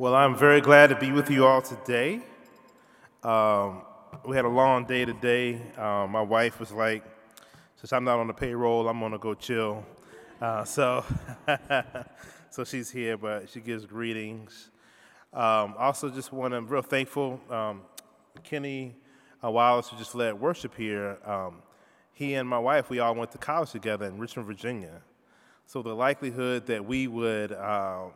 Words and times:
Well, 0.00 0.14
I'm 0.14 0.36
very 0.36 0.60
glad 0.60 0.90
to 0.90 0.94
be 0.94 1.10
with 1.10 1.28
you 1.28 1.44
all 1.44 1.60
today. 1.60 2.20
Um, 3.24 3.82
we 4.24 4.36
had 4.36 4.44
a 4.44 4.48
long 4.48 4.84
day 4.84 5.04
today. 5.04 5.60
Um, 5.76 6.12
my 6.12 6.22
wife 6.22 6.60
was 6.60 6.70
like, 6.70 7.02
since 7.74 7.92
I'm 7.92 8.04
not 8.04 8.20
on 8.20 8.28
the 8.28 8.32
payroll, 8.32 8.88
I'm 8.88 9.00
gonna 9.00 9.18
go 9.18 9.34
chill. 9.34 9.84
Uh, 10.40 10.62
so, 10.62 11.04
so 12.50 12.62
she's 12.62 12.88
here, 12.92 13.16
but 13.16 13.50
she 13.50 13.58
gives 13.58 13.86
greetings. 13.86 14.70
Um, 15.32 15.74
also, 15.76 16.08
just 16.10 16.32
want 16.32 16.54
to 16.54 16.60
real 16.60 16.80
thankful. 16.80 17.40
Um, 17.50 17.82
Kenny 18.44 18.94
uh, 19.42 19.50
Wallace, 19.50 19.88
who 19.88 19.96
just 19.96 20.14
led 20.14 20.38
worship 20.40 20.76
here, 20.76 21.18
um, 21.24 21.56
he 22.12 22.34
and 22.34 22.48
my 22.48 22.60
wife, 22.60 22.88
we 22.88 23.00
all 23.00 23.16
went 23.16 23.32
to 23.32 23.38
college 23.38 23.72
together 23.72 24.06
in 24.06 24.16
Richmond, 24.16 24.46
Virginia. 24.46 25.02
So 25.66 25.82
the 25.82 25.92
likelihood 25.92 26.66
that 26.66 26.84
we 26.84 27.08
would 27.08 27.50
uh, 27.50 28.10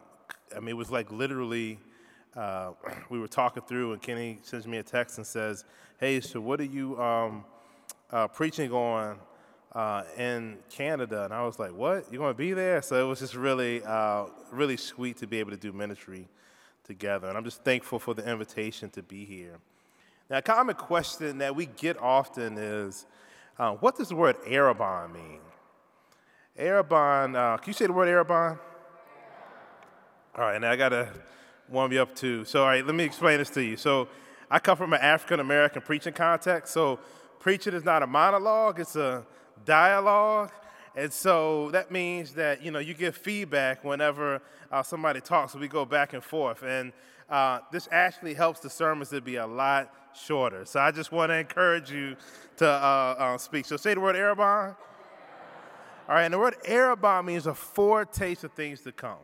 I 0.56 0.60
mean, 0.60 0.70
it 0.70 0.76
was 0.76 0.90
like 0.90 1.10
literally, 1.10 1.78
uh, 2.36 2.72
we 3.10 3.18
were 3.18 3.28
talking 3.28 3.62
through, 3.62 3.92
and 3.92 4.02
Kenny 4.02 4.38
sends 4.42 4.66
me 4.66 4.78
a 4.78 4.82
text 4.82 5.18
and 5.18 5.26
says, 5.26 5.64
"Hey, 5.98 6.20
so 6.20 6.40
what 6.40 6.60
are 6.60 6.64
you 6.64 7.00
um, 7.00 7.44
uh, 8.10 8.28
preaching 8.28 8.72
on 8.72 9.18
uh, 9.74 10.04
in 10.16 10.58
Canada?" 10.70 11.24
And 11.24 11.34
I 11.34 11.44
was 11.44 11.58
like, 11.58 11.72
"What? 11.72 12.06
You're 12.10 12.20
going 12.20 12.34
to 12.34 12.38
be 12.38 12.52
there?" 12.52 12.82
So 12.82 13.04
it 13.04 13.08
was 13.08 13.20
just 13.20 13.34
really, 13.34 13.82
uh, 13.84 14.26
really 14.50 14.76
sweet 14.76 15.16
to 15.18 15.26
be 15.26 15.38
able 15.38 15.50
to 15.50 15.56
do 15.56 15.72
ministry 15.72 16.28
together, 16.84 17.28
and 17.28 17.36
I'm 17.36 17.44
just 17.44 17.64
thankful 17.64 17.98
for 17.98 18.14
the 18.14 18.28
invitation 18.28 18.90
to 18.90 19.02
be 19.02 19.24
here. 19.24 19.58
Now, 20.28 20.38
a 20.38 20.42
common 20.42 20.74
question 20.74 21.38
that 21.38 21.54
we 21.54 21.66
get 21.66 21.98
often 22.00 22.58
is, 22.58 23.06
uh, 23.58 23.72
"What 23.74 23.96
does 23.96 24.08
the 24.08 24.16
word 24.16 24.36
Arrabon 24.44 25.12
mean?" 25.12 25.40
Arrabon, 26.58 27.34
uh, 27.34 27.56
can 27.56 27.70
you 27.70 27.72
say 27.72 27.86
the 27.86 27.92
word 27.92 28.08
Arrabon? 28.08 28.58
All 30.34 30.44
right, 30.44 30.56
and 30.56 30.64
I 30.64 30.76
got 30.76 30.90
to 30.90 31.10
warm 31.68 31.92
you 31.92 32.00
up 32.00 32.14
too. 32.14 32.46
So, 32.46 32.62
all 32.62 32.68
right, 32.68 32.86
let 32.86 32.94
me 32.94 33.04
explain 33.04 33.36
this 33.36 33.50
to 33.50 33.62
you. 33.62 33.76
So, 33.76 34.08
I 34.50 34.58
come 34.58 34.78
from 34.78 34.94
an 34.94 35.00
African 35.02 35.40
American 35.40 35.82
preaching 35.82 36.14
context. 36.14 36.72
So, 36.72 37.00
preaching 37.38 37.74
is 37.74 37.84
not 37.84 38.02
a 38.02 38.06
monologue, 38.06 38.80
it's 38.80 38.96
a 38.96 39.26
dialogue. 39.66 40.50
And 40.94 41.12
so 41.12 41.70
that 41.72 41.90
means 41.90 42.32
that, 42.34 42.62
you 42.62 42.70
know, 42.70 42.78
you 42.78 42.94
give 42.94 43.16
feedback 43.16 43.84
whenever 43.84 44.40
uh, 44.70 44.82
somebody 44.82 45.20
talks, 45.20 45.52
so 45.52 45.58
we 45.58 45.68
go 45.68 45.84
back 45.84 46.14
and 46.14 46.24
forth. 46.24 46.62
And 46.62 46.92
uh, 47.28 47.60
this 47.70 47.88
actually 47.90 48.32
helps 48.32 48.60
the 48.60 48.70
sermons 48.70 49.10
to 49.10 49.20
be 49.20 49.36
a 49.36 49.46
lot 49.46 49.92
shorter. 50.14 50.64
So 50.64 50.80
I 50.80 50.92
just 50.92 51.12
want 51.12 51.30
to 51.30 51.36
encourage 51.36 51.90
you 51.90 52.16
to 52.56 52.68
uh, 52.68 53.14
uh, 53.18 53.38
speak. 53.38 53.66
So 53.66 53.76
say 53.76 53.94
the 53.94 54.00
word 54.00 54.16
Arrabon. 54.16 54.76
All 56.08 56.14
right, 56.16 56.24
and 56.24 56.34
the 56.34 56.38
word 56.38 56.56
Arrabon 56.66 57.26
means 57.26 57.46
a 57.46 57.54
foretaste 57.54 58.44
of 58.44 58.52
things 58.52 58.80
to 58.82 58.92
come. 58.92 59.18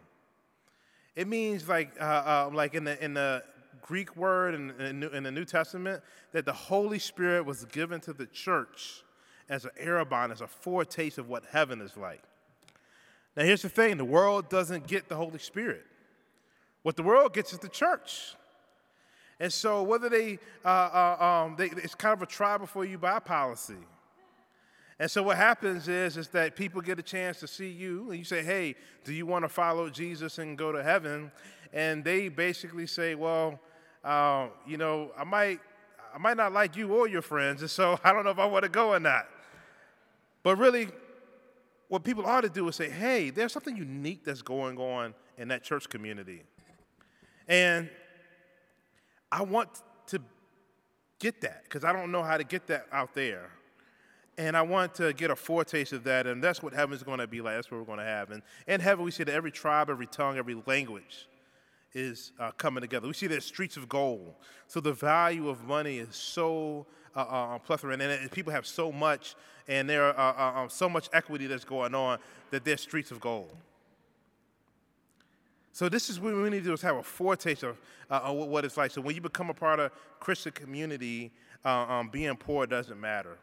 It 1.19 1.27
means 1.27 1.69
like, 1.69 2.01
uh, 2.01 2.05
uh, 2.05 2.51
like 2.55 2.75
in 2.75 2.85
the, 2.85 3.05
in 3.05 3.15
the 3.15 3.43
Greek 3.83 4.15
word 4.17 4.55
in, 4.55 4.71
in, 4.81 5.03
in, 5.03 5.25
the 5.25 5.33
New 5.33 5.45
Testament, 5.45 6.01
that 6.31 6.45
the 6.45 6.53
Holy 6.53 7.01
Spirit 7.01 7.45
was 7.45 7.65
given 7.65 8.01
to 8.03 8.13
the 8.13 8.27
church 8.27 9.03
as 9.49 9.65
an 9.65 9.73
arrabon, 9.83 10.31
as 10.31 10.43
a 10.43 10.47
foretaste 10.47 11.19
of 11.19 11.29
what 11.29 11.43
heaven 11.51 11.81
is 11.81 11.97
like. 11.97 12.23
Now, 13.37 13.43
here's 13.43 13.63
the 13.63 13.69
thing 13.69 13.97
the 13.97 14.05
world 14.05 14.49
doesn't 14.49 14.87
get 14.87 15.09
the 15.09 15.17
Holy 15.17 15.41
Spirit. 15.41 15.85
What 16.85 16.95
the 16.95 17.03
world 17.03 17.35
gets 17.35 17.53
is 17.53 17.59
the 17.59 17.69
church. 17.69 18.37
And 19.41 19.53
so, 19.53 19.83
whether 19.83 20.09
they, 20.09 20.39
uh, 20.65 20.69
uh, 20.69 21.45
um, 21.47 21.57
they 21.57 21.67
it's 21.67 21.97
kind 21.97 22.13
of 22.13 22.23
a 22.23 22.27
try 22.27 22.59
before 22.59 22.85
you 22.85 22.97
buy 22.97 23.19
policy. 23.19 23.75
And 25.01 25.11
so 25.11 25.23
what 25.23 25.37
happens 25.37 25.87
is, 25.87 26.17
is 26.17 26.29
that 26.29 26.57
people 26.57 26.81
get 26.81 26.99
a 26.99 27.03
chance 27.03 27.39
to 27.41 27.47
see 27.47 27.71
you, 27.71 28.11
and 28.11 28.19
you 28.19 28.25
say, 28.25 28.43
hey, 28.43 28.75
do 29.05 29.13
you 29.13 29.27
want 29.27 29.45
to 29.45 29.49
follow 29.49 29.89
Jesus 29.89 30.39
and 30.39 30.59
go 30.59 30.73
to 30.73 30.83
heaven? 30.83 31.31
And 31.73 32.03
they 32.03 32.29
basically 32.29 32.87
say, 32.87 33.15
well, 33.15 33.61
uh, 34.03 34.49
you 34.67 34.77
know, 34.77 35.13
I 35.17 35.25
might, 35.25 35.61
I 36.13 36.19
might 36.19 36.37
not 36.37 36.53
like 36.53 36.77
you 36.77 36.93
or 36.93 37.09
your 37.09 37.23
friends, 37.23 37.61
and 37.61 37.71
so 37.71 37.99
I 38.05 38.13
don't 38.13 38.25
know 38.25 38.31
if 38.31 38.39
I 38.39 38.47
want 38.47 38.65
to 38.65 38.69
go 38.69 38.91
or 38.91 39.01
not. 39.01 39.29
But 40.43 40.57
really, 40.57 40.89
what 41.89 42.03
people 42.03 42.27
ought 42.27 42.43
to 42.43 42.49
do 42.49 42.67
is 42.69 42.77
say, 42.77 42.91
hey, 42.91 43.31
there's 43.31 43.53
something 43.53 43.77
unique 43.77 44.25
that's 44.25 44.43
going 44.43 44.79
on 44.79 45.15
in 45.37 45.49
that 45.49 45.63
church 45.63 45.89
community. 45.89 46.43
And 47.47 47.89
I 49.31 49.43
want 49.43 49.69
to 50.09 50.21
get 51.19 51.41
that 51.43 51.65
because 51.65 51.85
I 51.85 51.93
don't 51.93 52.11
know 52.11 52.23
how 52.23 52.37
to 52.37 52.45
get 52.45 52.67
that 52.67 52.87
out 52.93 53.15
there. 53.15 53.51
And 54.39 54.57
I 54.57 54.63
want 54.63 54.95
to 54.95 55.13
get 55.13 55.33
a 55.33 55.37
foretaste 55.37 55.93
of 55.93 56.05
that, 56.05 56.29
and 56.29 56.43
that's 56.43 56.63
what 56.63 56.73
heaven's 56.73 57.03
going 57.03 57.19
to 57.19 57.27
be 57.27 57.41
like. 57.41 57.57
That's 57.57 57.73
what 57.73 57.81
we're 57.81 57.87
going 57.87 57.99
to 57.99 58.05
have. 58.05 58.31
And 58.31 58.41
in 58.69 58.81
heaven, 58.81 59.05
we 59.05 59.11
see 59.11 59.25
that 59.25 59.35
every 59.35 59.51
tribe, 59.51 59.91
every 59.91 60.07
tongue, 60.07 60.39
every 60.39 60.63
language 60.65 61.27
is 61.93 62.31
uh, 62.39 62.53
coming 62.53 62.81
together. 62.81 63.09
We 63.09 63.15
see 63.15 63.27
there's 63.27 63.45
streets 63.45 63.77
of 63.77 63.89
gold. 63.89 64.35
So 64.69 64.79
the 64.79 64.93
value 64.93 65.49
of 65.49 65.65
money 65.65 65.99
is 65.99 66.15
so 66.15 66.87
uh, 67.17 67.21
uh, 67.21 67.59
plethora, 67.59 67.93
and, 67.95 68.01
and, 68.01 68.31
people 68.31 68.53
have 68.53 68.65
so 68.65 68.93
much, 68.93 69.35
and 69.67 69.91
there 69.91 70.05
are 70.05 70.17
uh, 70.17 70.59
uh, 70.59 70.61
um, 70.61 70.71
so 70.71 70.89
much 70.89 71.09
equity 71.13 71.49
that's 71.49 71.65
going 71.65 71.93
on 71.97 72.19
that 72.53 72.65
there's 72.65 72.81
streets 72.81 73.11
of 73.11 73.19
gold. 73.19 73.53
So 75.73 75.89
this 75.89 76.09
is 76.09 76.21
what 76.21 76.33
we 76.35 76.49
need 76.49 76.61
to 76.61 76.65
do 76.65 76.73
is 76.73 76.83
have 76.83 76.97
a 76.97 77.03
foretaste 77.03 77.65
of, 77.65 77.77
uh, 78.09 78.21
of 78.23 78.37
what 78.37 78.65
it's 78.65 78.77
like. 78.77 78.93
So 78.93 79.01
when 79.01 79.17
you 79.17 79.21
become 79.21 79.51
a 79.51 79.55
part 79.55 79.81
of 79.81 79.91
Christian 80.21 80.53
community, 80.53 81.33
um, 81.65 82.09
being 82.09 82.37
poor 82.37 82.69
doesn't 82.69 83.01
matter 83.01 83.37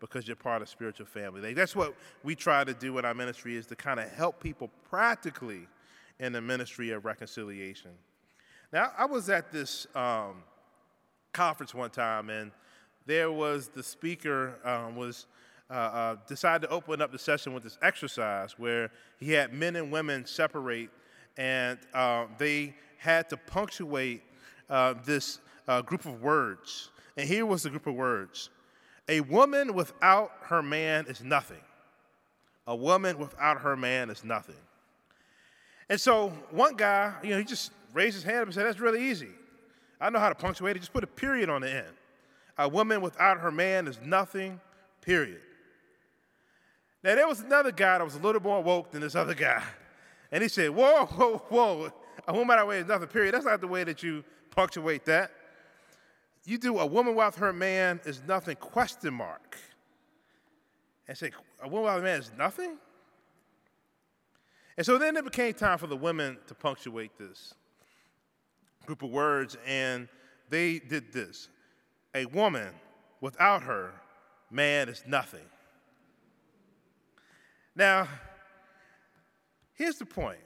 because 0.00 0.26
you're 0.26 0.36
part 0.36 0.62
of 0.62 0.68
spiritual 0.68 1.06
family. 1.06 1.54
That's 1.54 1.74
what 1.74 1.94
we 2.22 2.34
try 2.34 2.64
to 2.64 2.74
do 2.74 2.98
in 2.98 3.04
our 3.04 3.14
ministry 3.14 3.56
is 3.56 3.66
to 3.66 3.76
kind 3.76 4.00
of 4.00 4.08
help 4.10 4.40
people 4.40 4.70
practically 4.88 5.66
in 6.20 6.32
the 6.32 6.40
ministry 6.40 6.90
of 6.90 7.04
reconciliation. 7.04 7.90
Now, 8.72 8.92
I 8.96 9.06
was 9.06 9.30
at 9.30 9.50
this 9.50 9.86
um, 9.94 10.42
conference 11.32 11.74
one 11.74 11.90
time, 11.90 12.30
and 12.30 12.50
there 13.06 13.32
was 13.32 13.68
the 13.68 13.82
speaker 13.82 14.58
um, 14.64 14.96
was 14.96 15.26
uh, 15.70 15.74
uh, 15.74 16.16
decided 16.26 16.66
to 16.66 16.72
open 16.72 17.02
up 17.02 17.12
the 17.12 17.18
session 17.18 17.52
with 17.52 17.62
this 17.62 17.78
exercise 17.82 18.58
where 18.58 18.90
he 19.18 19.32
had 19.32 19.52
men 19.52 19.76
and 19.76 19.90
women 19.90 20.26
separate, 20.26 20.90
and 21.36 21.78
uh, 21.94 22.26
they 22.38 22.74
had 22.98 23.28
to 23.28 23.36
punctuate 23.36 24.22
uh, 24.68 24.94
this 25.04 25.40
uh, 25.66 25.82
group 25.82 26.04
of 26.04 26.22
words. 26.22 26.90
And 27.16 27.28
here 27.28 27.46
was 27.46 27.62
the 27.62 27.70
group 27.70 27.86
of 27.86 27.94
words 27.94 28.50
a 29.08 29.20
woman 29.22 29.74
without 29.74 30.32
her 30.42 30.62
man 30.62 31.06
is 31.08 31.22
nothing. 31.22 31.60
A 32.66 32.76
woman 32.76 33.18
without 33.18 33.62
her 33.62 33.76
man 33.76 34.10
is 34.10 34.22
nothing. 34.22 34.54
And 35.88 35.98
so 35.98 36.28
one 36.50 36.76
guy, 36.76 37.14
you 37.22 37.30
know, 37.30 37.38
he 37.38 37.44
just 37.44 37.72
raised 37.94 38.14
his 38.14 38.24
hand 38.24 38.40
up 38.40 38.44
and 38.44 38.54
said, 38.54 38.66
That's 38.66 38.80
really 38.80 39.08
easy. 39.08 39.30
I 40.00 40.10
know 40.10 40.18
how 40.18 40.28
to 40.28 40.34
punctuate 40.34 40.76
it. 40.76 40.80
Just 40.80 40.92
put 40.92 41.02
a 41.02 41.08
period 41.08 41.48
on 41.48 41.62
the 41.62 41.70
end. 41.72 41.94
A 42.58 42.68
woman 42.68 43.00
without 43.00 43.40
her 43.40 43.50
man 43.50 43.88
is 43.88 43.98
nothing, 44.04 44.60
period. 45.00 45.40
Now, 47.02 47.14
there 47.14 47.26
was 47.26 47.40
another 47.40 47.72
guy 47.72 47.98
that 47.98 48.04
was 48.04 48.16
a 48.16 48.18
little 48.18 48.42
more 48.42 48.62
woke 48.62 48.90
than 48.90 49.00
this 49.00 49.14
other 49.14 49.34
guy. 49.34 49.62
And 50.30 50.42
he 50.42 50.48
said, 50.48 50.70
Whoa, 50.70 51.06
whoa, 51.06 51.38
whoa. 51.48 51.92
A 52.26 52.32
woman 52.32 52.48
without 52.48 52.66
her 52.66 52.66
man 52.66 52.82
is 52.82 52.88
nothing, 52.88 53.08
period. 53.08 53.34
That's 53.34 53.46
not 53.46 53.62
the 53.62 53.66
way 53.66 53.84
that 53.84 54.02
you 54.02 54.22
punctuate 54.50 55.06
that 55.06 55.30
you 56.48 56.58
do 56.58 56.78
a 56.78 56.86
woman 56.86 57.14
without 57.14 57.36
her 57.36 57.52
man 57.52 58.00
is 58.04 58.22
nothing, 58.26 58.56
question 58.56 59.12
mark. 59.12 59.58
And 61.06 61.16
say, 61.16 61.30
a 61.62 61.68
woman 61.68 61.84
without 61.84 62.00
a 62.00 62.02
man 62.02 62.20
is 62.20 62.30
nothing? 62.36 62.76
And 64.76 64.86
so 64.86 64.96
then 64.96 65.16
it 65.16 65.24
became 65.24 65.52
time 65.54 65.78
for 65.78 65.86
the 65.86 65.96
women 65.96 66.38
to 66.46 66.54
punctuate 66.54 67.18
this 67.18 67.54
group 68.86 69.02
of 69.02 69.10
words, 69.10 69.56
and 69.66 70.08
they 70.48 70.78
did 70.78 71.12
this. 71.12 71.50
A 72.14 72.24
woman 72.24 72.68
without 73.20 73.62
her 73.64 73.92
man 74.50 74.88
is 74.88 75.02
nothing. 75.06 75.44
Now, 77.76 78.08
here's 79.74 79.96
the 79.96 80.06
point. 80.06 80.38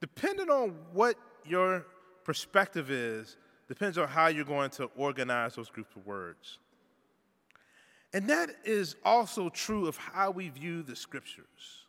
Depending 0.00 0.50
on 0.50 0.74
what 0.92 1.16
your 1.46 1.86
perspective 2.24 2.90
is 2.90 3.38
depends 3.68 3.98
on 3.98 4.08
how 4.08 4.28
you're 4.28 4.44
going 4.44 4.70
to 4.70 4.90
organize 4.96 5.56
those 5.56 5.68
groups 5.68 5.94
of 5.96 6.06
words. 6.06 6.58
And 8.12 8.28
that 8.30 8.50
is 8.64 8.96
also 9.04 9.48
true 9.48 9.86
of 9.86 9.96
how 9.96 10.30
we 10.30 10.48
view 10.48 10.82
the 10.82 10.96
scriptures. 10.96 11.86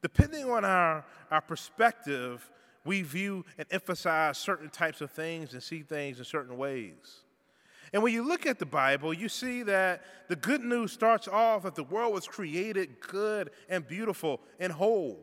Depending 0.00 0.48
on 0.48 0.64
our, 0.64 1.04
our 1.30 1.40
perspective, 1.40 2.48
we 2.84 3.02
view 3.02 3.44
and 3.58 3.66
emphasize 3.70 4.38
certain 4.38 4.70
types 4.70 5.00
of 5.00 5.10
things 5.10 5.52
and 5.52 5.62
see 5.62 5.82
things 5.82 6.18
in 6.18 6.24
certain 6.24 6.56
ways. 6.56 7.22
And 7.92 8.02
when 8.02 8.12
you 8.12 8.22
look 8.22 8.46
at 8.46 8.58
the 8.58 8.66
Bible, 8.66 9.12
you 9.12 9.28
see 9.28 9.62
that 9.64 10.02
the 10.28 10.36
good 10.36 10.60
news 10.60 10.92
starts 10.92 11.26
off 11.26 11.62
that 11.62 11.74
the 11.74 11.84
world 11.84 12.12
was 12.12 12.26
created 12.26 13.00
good 13.00 13.50
and 13.68 13.86
beautiful 13.86 14.40
and 14.60 14.72
whole. 14.72 15.18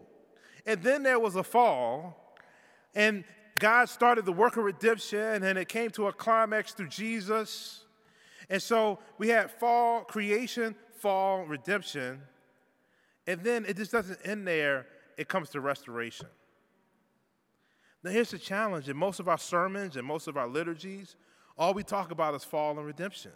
And 0.65 0.81
then 0.81 1.03
there 1.03 1.19
was 1.19 1.35
a 1.35 1.43
fall, 1.43 2.35
and 2.95 3.23
God 3.59 3.87
started 3.87 4.25
the 4.25 4.33
work 4.33 4.57
of 4.57 4.63
redemption 4.63 5.43
and 5.43 5.57
it 5.57 5.69
came 5.69 5.89
to 5.91 6.07
a 6.07 6.13
climax 6.13 6.73
through 6.73 6.89
Jesus. 6.89 7.85
And 8.49 8.61
so 8.61 8.99
we 9.17 9.29
had 9.29 9.49
fall 9.49 10.01
creation, 10.01 10.75
fall 10.99 11.45
redemption. 11.45 12.21
And 13.27 13.41
then 13.41 13.65
it 13.65 13.77
just 13.77 13.91
doesn't 13.91 14.19
end 14.25 14.47
there, 14.47 14.87
it 15.17 15.27
comes 15.27 15.49
to 15.51 15.61
restoration. 15.61 16.27
Now, 18.03 18.11
here's 18.11 18.31
the 18.31 18.37
challenge 18.37 18.87
in 18.87 18.95
most 18.95 19.19
of 19.19 19.27
our 19.27 19.37
sermons 19.37 19.95
and 19.95 20.05
most 20.05 20.27
of 20.27 20.37
our 20.37 20.47
liturgies, 20.47 21.15
all 21.57 21.73
we 21.73 21.81
talk 21.81 22.11
about 22.11 22.35
is 22.35 22.43
fall 22.43 22.77
and 22.77 22.85
redemption. 22.85 23.31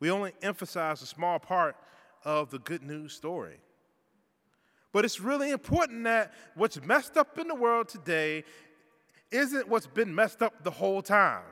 We 0.00 0.10
only 0.10 0.32
emphasize 0.42 1.02
a 1.02 1.06
small 1.06 1.38
part 1.38 1.76
of 2.24 2.50
the 2.50 2.58
good 2.58 2.82
news 2.82 3.12
story. 3.12 3.58
But 4.92 5.04
it's 5.04 5.20
really 5.20 5.50
important 5.50 6.04
that 6.04 6.32
what's 6.54 6.82
messed 6.82 7.16
up 7.16 7.38
in 7.38 7.46
the 7.46 7.54
world 7.54 7.88
today 7.88 8.44
isn't 9.30 9.68
what's 9.68 9.86
been 9.86 10.14
messed 10.14 10.42
up 10.42 10.62
the 10.64 10.70
whole 10.70 11.02
time. 11.02 11.42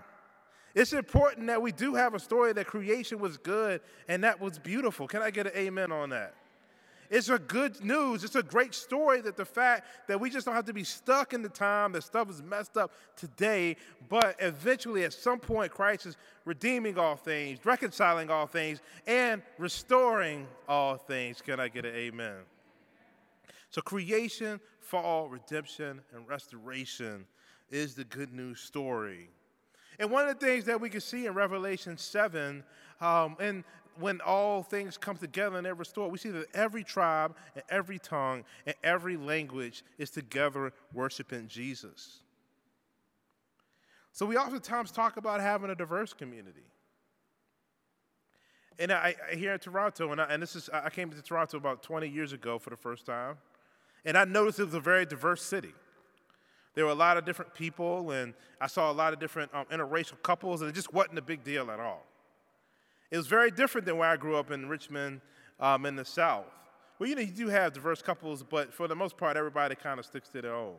It's 0.75 0.93
important 0.93 1.46
that 1.46 1.61
we 1.62 1.73
do 1.73 1.94
have 1.94 2.14
a 2.14 2.19
story 2.19 2.52
that 2.52 2.67
creation 2.67 3.19
was 3.19 3.38
good 3.38 3.81
and 4.08 4.23
that 4.25 4.40
was 4.40 4.58
beautiful. 4.58 5.08
Can 5.08 5.23
I 5.23 5.31
get 5.31 5.46
an 5.46 5.52
amen 5.56 5.90
on 5.90 6.11
that? 6.11 6.34
It's 7.08 7.28
a 7.28 7.38
good 7.38 7.82
news. 7.84 8.25
It's 8.25 8.34
a 8.34 8.43
great 8.43 8.75
story 8.75 9.20
that 9.23 9.37
the 9.37 9.44
fact 9.44 9.87
that 10.08 10.20
we 10.20 10.28
just 10.28 10.44
don't 10.44 10.55
have 10.55 10.64
to 10.67 10.73
be 10.73 10.84
stuck 10.84 11.32
in 11.32 11.43
the 11.43 11.49
time 11.49 11.93
that 11.93 12.02
stuff 12.02 12.28
is 12.28 12.43
messed 12.43 12.76
up 12.76 12.93
today, 13.17 13.76
but 14.08 14.37
eventually 14.38 15.05
at 15.05 15.12
some 15.12 15.38
point 15.38 15.72
Christ 15.72 16.06
is 16.06 16.17
redeeming 16.44 16.99
all 16.99 17.17
things, 17.17 17.64
reconciling 17.64 18.31
all 18.31 18.46
things, 18.46 18.81
and 19.06 19.43
restoring 19.58 20.46
all 20.69 20.96
things. 20.96 21.40
Can 21.40 21.61
I 21.61 21.69
get 21.69 21.84
an 21.84 21.94
amen? 21.94 22.38
So 23.70 23.81
creation, 23.81 24.61
fall, 24.81 25.29
redemption, 25.29 26.00
and 26.14 26.29
restoration 26.29 27.26
is 27.70 27.94
the 27.94 28.04
good 28.04 28.32
news 28.32 28.60
story. 28.60 29.28
And 29.98 30.10
one 30.10 30.28
of 30.28 30.38
the 30.38 30.46
things 30.46 30.64
that 30.64 30.80
we 30.80 30.90
can 30.90 31.00
see 31.00 31.26
in 31.26 31.34
Revelation 31.34 31.96
7, 31.96 32.62
um, 33.00 33.36
and 33.40 33.64
when 33.98 34.20
all 34.20 34.62
things 34.62 34.98
come 34.98 35.16
together 35.16 35.56
and 35.56 35.64
they're 35.64 35.74
restored, 35.74 36.12
we 36.12 36.18
see 36.18 36.30
that 36.30 36.46
every 36.54 36.84
tribe 36.84 37.34
and 37.54 37.64
every 37.70 37.98
tongue 37.98 38.44
and 38.66 38.74
every 38.84 39.16
language 39.16 39.82
is 39.98 40.10
together 40.10 40.72
worshiping 40.92 41.48
Jesus. 41.48 42.20
So 44.12 44.26
we 44.26 44.36
oftentimes 44.36 44.92
talk 44.92 45.16
about 45.16 45.40
having 45.40 45.70
a 45.70 45.74
diverse 45.74 46.12
community. 46.12 46.64
And 48.78 48.92
I, 48.92 49.14
I 49.30 49.34
here 49.34 49.54
in 49.54 49.58
Toronto, 49.58 50.12
and, 50.12 50.20
I, 50.20 50.24
and 50.24 50.42
this 50.42 50.54
is 50.54 50.69
I 50.72 50.90
came 50.90 51.10
to 51.10 51.22
Toronto 51.22 51.56
about 51.56 51.82
20 51.82 52.08
years 52.08 52.32
ago 52.32 52.58
for 52.58 52.70
the 52.70 52.76
first 52.76 53.06
time, 53.06 53.36
and 54.04 54.16
I 54.16 54.24
noticed 54.24 54.58
it 54.58 54.64
was 54.64 54.74
a 54.74 54.80
very 54.80 55.06
diverse 55.06 55.42
city. 55.42 55.72
There 56.76 56.84
were 56.84 56.93
a 56.93 56.94
lot 56.94 57.17
of 57.17 57.25
different 57.25 57.55
people, 57.55 58.11
and 58.11 58.34
I 58.61 58.67
saw 58.67 58.90
a 58.90 58.93
lot 58.93 59.14
of 59.14 59.19
different 59.19 59.52
um, 59.55 59.64
interracial 59.73 60.23
couples, 60.23 60.61
and 60.61 60.69
it 60.69 60.75
just 60.75 60.93
wasn't 60.93 61.19
a 61.19 61.23
big 61.23 61.43
deal 61.43 61.70
at 61.70 61.81
all. 61.81 62.05
It 63.11 63.17
was 63.17 63.26
very 63.26 63.50
different 63.50 63.87
than 63.87 63.96
where 63.96 64.11
I 64.11 64.17
grew 64.19 64.37
up 64.37 64.50
in 64.50 64.69
Richmond 64.69 65.23
um, 65.58 65.87
in 65.87 65.96
the 65.96 66.05
South. 66.05 66.44
Well, 66.99 67.08
you 67.08 67.14
know, 67.14 67.23
you 67.23 67.32
do 67.32 67.49
have 67.49 67.73
diverse 67.73 68.02
couples, 68.02 68.43
but 68.43 68.75
for 68.75 68.88
the 68.88 68.94
most 68.94 69.17
part, 69.17 69.38
everybody 69.38 69.75
kind 69.75 69.99
of 69.99 70.05
sticks 70.05 70.28
to 70.31 70.43
their 70.43 70.55
own. 70.55 70.75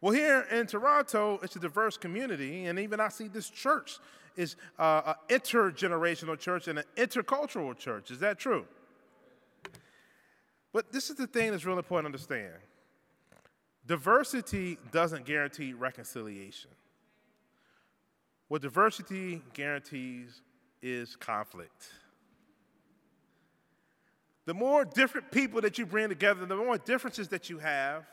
Well, 0.00 0.12
here 0.12 0.46
in 0.52 0.68
Toronto, 0.68 1.40
it's 1.42 1.56
a 1.56 1.60
diverse 1.60 1.96
community, 1.96 2.66
and 2.66 2.78
even 2.78 3.00
I 3.00 3.08
see 3.08 3.26
this 3.26 3.50
church 3.50 3.98
is 4.36 4.54
uh, 4.78 5.14
an 5.28 5.36
intergenerational 5.36 6.38
church 6.38 6.68
and 6.68 6.78
an 6.78 6.84
intercultural 6.96 7.76
church. 7.76 8.12
Is 8.12 8.20
that 8.20 8.38
true? 8.38 8.66
But 10.72 10.92
this 10.92 11.10
is 11.10 11.16
the 11.16 11.26
thing 11.26 11.50
that's 11.50 11.64
really 11.64 11.78
important 11.78 12.04
to 12.04 12.18
understand 12.18 12.54
diversity 13.88 14.78
doesn't 14.92 15.24
guarantee 15.24 15.72
reconciliation. 15.72 16.70
What 18.46 18.62
diversity 18.62 19.42
guarantees 19.54 20.42
is 20.82 21.16
conflict. 21.16 21.88
The 24.44 24.54
more 24.54 24.84
different 24.84 25.30
people 25.30 25.60
that 25.62 25.78
you 25.78 25.86
bring 25.86 26.08
together, 26.08 26.46
the 26.46 26.56
more 26.56 26.78
differences 26.78 27.28
that 27.28 27.50
you 27.50 27.58
have, 27.58 28.04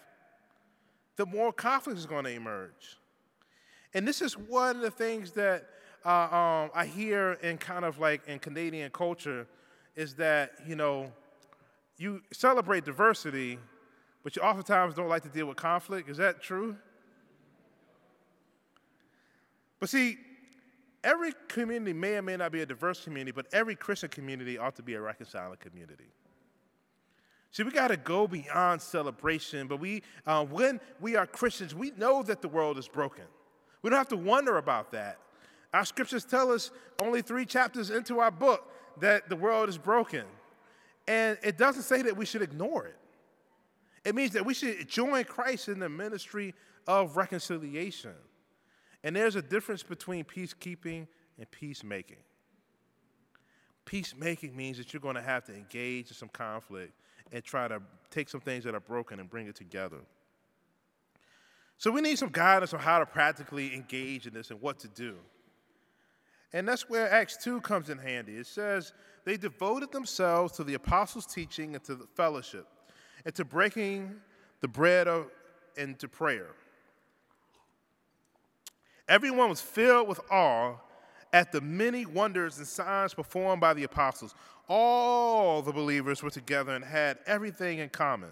the 1.18 1.26
more 1.26 1.54
conflict 1.54 2.00
is 2.00 2.06
going 2.06 2.26
to 2.26 2.32
emerge. 2.32 2.98
And 3.94 4.08
this 4.08 4.22
is 4.22 4.38
one 4.38 4.78
of 4.78 4.82
the 4.82 4.92
things 4.92 5.32
that 5.32 5.66
uh, 6.06 6.10
um, 6.10 6.72
I 6.74 6.86
hear 6.86 7.34
in 7.42 7.58
kind 7.58 7.86
of 7.86 8.00
like 8.00 8.28
in 8.28 8.40
Canadian 8.40 8.92
culture 8.92 9.48
is 9.96 10.16
that, 10.16 10.52
you 10.68 10.76
know, 10.76 11.12
you 11.98 12.22
celebrate 12.32 12.84
diversity, 12.84 13.58
but 14.26 14.36
you 14.36 14.42
oftentimes 14.42 14.96
don't 14.96 15.08
like 15.08 15.22
to 15.22 15.30
deal 15.30 15.46
with 15.46 15.56
conflict. 15.56 16.10
Is 16.10 16.18
that 16.18 16.42
true? 16.42 16.76
But 19.80 19.88
see, 19.88 20.18
every 21.04 21.32
community 21.48 21.94
may 21.94 22.18
or 22.18 22.24
may 22.24 22.36
not 22.36 22.52
be 22.52 22.62
a 22.62 22.66
diverse 22.66 23.04
community, 23.04 23.32
but 23.32 23.46
every 23.54 23.76
Christian 23.76 24.10
community 24.10 24.58
ought 24.58 24.76
to 24.78 24.82
be 24.82 24.96
a 24.96 25.00
reconciling 25.00 25.60
community. 25.60 26.08
See, 27.52 27.62
we 27.62 27.70
got 27.70 27.90
to 27.90 27.98
go 27.98 28.28
beyond 28.28 28.82
celebration, 28.82 29.68
but 29.68 29.80
we, 29.80 30.02
uh, 30.26 30.44
when 30.44 30.82
we 31.00 31.16
are 31.16 31.28
Christians, 31.28 31.76
we 31.76 31.92
know 31.92 32.24
that 32.24 32.42
the 32.42 32.50
world 32.50 32.80
is 32.80 32.88
broken. 32.88 33.26
We 33.84 33.92
don't 33.92 33.98
have 33.98 34.08
to 34.08 34.18
wonder 34.18 34.58
about 34.58 34.92
that. 34.94 35.20
Our 35.72 35.86
scriptures 35.86 36.26
tell 36.26 36.52
us 36.52 36.72
only 37.00 37.22
three 37.22 37.46
chapters 37.46 37.92
into 37.92 38.22
our 38.22 38.32
book 38.32 38.72
that 39.02 39.30
the 39.30 39.36
world 39.36 39.70
is 39.70 39.78
broken. 39.78 40.24
And 41.08 41.38
it 41.44 41.60
doesn't 41.60 41.84
say 41.84 42.02
that 42.02 42.18
we 42.18 42.26
should 42.26 42.42
ignore 42.42 42.88
it. 42.88 42.98
It 44.06 44.14
means 44.14 44.32
that 44.34 44.46
we 44.46 44.54
should 44.54 44.88
join 44.88 45.24
Christ 45.24 45.68
in 45.68 45.80
the 45.80 45.90
ministry 45.90 46.54
of 46.88 47.18
reconciliation. 47.18 48.14
And 49.04 49.16
there's 49.16 49.36
a 49.36 49.42
difference 49.42 49.82
between 49.82 50.24
peacekeeping 50.24 51.08
and 51.40 51.52
peacemaking. 51.52 52.18
Peacemaking 53.86 54.56
means 54.56 54.78
that 54.78 54.94
you're 54.94 55.02
going 55.02 55.16
to 55.16 55.22
have 55.22 55.44
to 55.46 55.54
engage 55.54 56.10
in 56.10 56.16
some 56.16 56.30
conflict 56.30 56.94
and 57.32 57.44
try 57.44 57.68
to 57.68 57.82
take 58.12 58.30
some 58.30 58.42
things 58.42 58.64
that 58.64 58.76
are 58.76 58.80
broken 58.80 59.20
and 59.20 59.30
bring 59.30 59.48
it 59.48 59.56
together. 59.56 60.00
So 61.78 61.92
we 61.92 62.02
need 62.02 62.18
some 62.18 62.30
guidance 62.30 62.74
on 62.74 62.80
how 62.80 63.00
to 63.00 63.06
practically 63.06 63.74
engage 63.74 64.28
in 64.28 64.34
this 64.34 64.52
and 64.52 64.62
what 64.62 64.80
to 64.80 64.88
do. 64.88 65.16
And 66.54 66.68
that's 66.68 66.88
where 66.88 67.12
Acts 67.12 67.38
2 67.44 67.62
comes 67.62 67.90
in 67.90 67.98
handy. 67.98 68.38
It 68.38 68.48
says, 68.48 68.94
They 69.26 69.36
devoted 69.36 69.92
themselves 69.92 70.54
to 70.54 70.64
the 70.64 70.76
apostles' 70.76 71.26
teaching 71.26 71.76
and 71.76 71.84
to 71.84 71.96
the 71.96 72.06
fellowship 72.16 72.68
and 73.26 73.34
to 73.36 73.44
breaking 73.44 74.16
the 74.62 74.68
bread 74.68 75.08
of, 75.08 75.28
and 75.78 75.98
to 76.00 76.08
prayer. 76.08 76.48
Everyone 79.08 79.50
was 79.50 79.62
filled 79.62 80.08
with 80.08 80.20
awe 80.32 80.76
at 81.34 81.52
the 81.52 81.62
many 81.62 82.06
wonders 82.06 82.58
and 82.58 82.68
signs 82.68 83.14
performed 83.14 83.60
by 83.60 83.74
the 83.74 83.84
apostles. 83.84 84.34
All 84.68 85.62
the 85.62 85.74
believers 85.74 86.24
were 86.24 86.30
together 86.30 86.74
and 86.74 86.84
had 86.84 87.20
everything 87.26 87.80
in 87.80 87.90
common. 87.90 88.30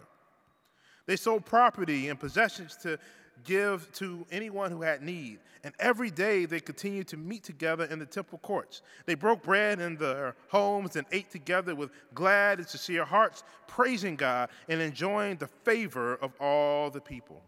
They 1.05 1.17
sold 1.17 1.45
property 1.45 2.07
and 2.07 2.19
possessions 2.19 2.77
to 2.77 2.97
give 3.43 3.91
to 3.93 4.25
anyone 4.31 4.71
who 4.71 4.81
had 4.81 5.01
need. 5.01 5.39
And 5.63 5.73
every 5.79 6.11
day 6.11 6.45
they 6.45 6.59
continued 6.59 7.07
to 7.09 7.17
meet 7.17 7.43
together 7.43 7.85
in 7.85 7.99
the 7.99 8.05
temple 8.05 8.39
courts. 8.39 8.81
They 9.05 9.15
broke 9.15 9.43
bread 9.43 9.79
in 9.79 9.95
their 9.95 10.35
homes 10.49 10.95
and 10.95 11.05
ate 11.11 11.31
together 11.31 11.73
with 11.73 11.91
glad 12.13 12.59
and 12.59 12.67
sincere 12.67 13.05
hearts, 13.05 13.43
praising 13.67 14.15
God 14.15 14.49
and 14.67 14.81
enjoying 14.81 15.37
the 15.37 15.47
favor 15.47 16.15
of 16.15 16.33
all 16.39 16.89
the 16.89 17.01
people. 17.01 17.41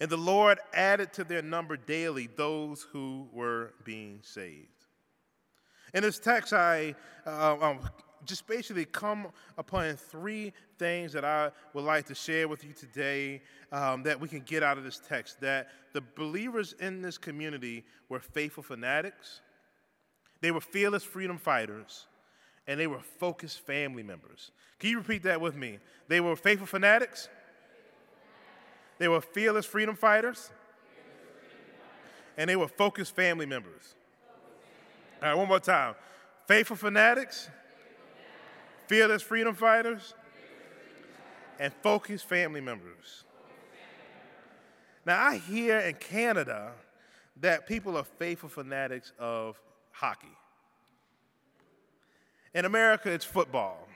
And 0.00 0.08
the 0.08 0.16
Lord 0.16 0.58
added 0.72 1.12
to 1.14 1.24
their 1.24 1.42
number 1.42 1.76
daily 1.76 2.28
those 2.36 2.86
who 2.90 3.28
were 3.32 3.74
being 3.84 4.20
saved. 4.22 4.68
In 5.92 6.02
this 6.02 6.18
text, 6.18 6.54
I 6.54 6.94
uh, 7.26 7.56
um, 7.60 7.80
just 8.24 8.46
basically 8.46 8.84
come 8.84 9.28
upon 9.56 9.96
three 9.96 10.52
things 10.78 11.12
that 11.12 11.24
I 11.24 11.50
would 11.74 11.84
like 11.84 12.06
to 12.06 12.14
share 12.14 12.48
with 12.48 12.64
you 12.64 12.72
today 12.72 13.42
um, 13.72 14.02
that 14.04 14.20
we 14.20 14.28
can 14.28 14.40
get 14.40 14.62
out 14.62 14.78
of 14.78 14.84
this 14.84 15.00
text. 15.08 15.40
That 15.40 15.68
the 15.92 16.02
believers 16.16 16.74
in 16.80 17.02
this 17.02 17.18
community 17.18 17.84
were 18.08 18.20
faithful 18.20 18.62
fanatics, 18.62 19.40
they 20.40 20.50
were 20.50 20.60
fearless 20.60 21.04
freedom 21.04 21.38
fighters, 21.38 22.06
and 22.66 22.78
they 22.78 22.86
were 22.86 23.00
focused 23.00 23.60
family 23.60 24.02
members. 24.02 24.50
Can 24.78 24.90
you 24.90 24.98
repeat 24.98 25.22
that 25.24 25.40
with 25.40 25.56
me? 25.56 25.78
They 26.08 26.20
were 26.20 26.36
faithful 26.36 26.66
fanatics, 26.66 27.28
they 28.98 29.08
were 29.08 29.20
fearless 29.20 29.66
freedom 29.66 29.96
fighters, 29.96 30.50
and 32.36 32.48
they 32.48 32.56
were 32.56 32.68
focused 32.68 33.14
family 33.14 33.46
members. 33.46 33.94
All 35.22 35.28
right, 35.28 35.34
one 35.34 35.48
more 35.48 35.60
time. 35.60 35.94
Faithful 36.46 36.76
fanatics, 36.76 37.50
fearless 38.90 39.22
freedom 39.22 39.54
fighters, 39.54 40.14
and 41.60 41.72
focused 41.74 42.28
family 42.28 42.60
members. 42.60 43.22
Now, 45.06 45.24
I 45.24 45.36
hear 45.36 45.78
in 45.78 45.94
Canada 45.94 46.72
that 47.36 47.68
people 47.68 47.96
are 47.96 48.02
faithful 48.02 48.48
fanatics 48.48 49.12
of 49.16 49.60
hockey. 49.92 50.36
In 52.52 52.64
America, 52.64 53.12
it's 53.12 53.24
football. 53.24 53.86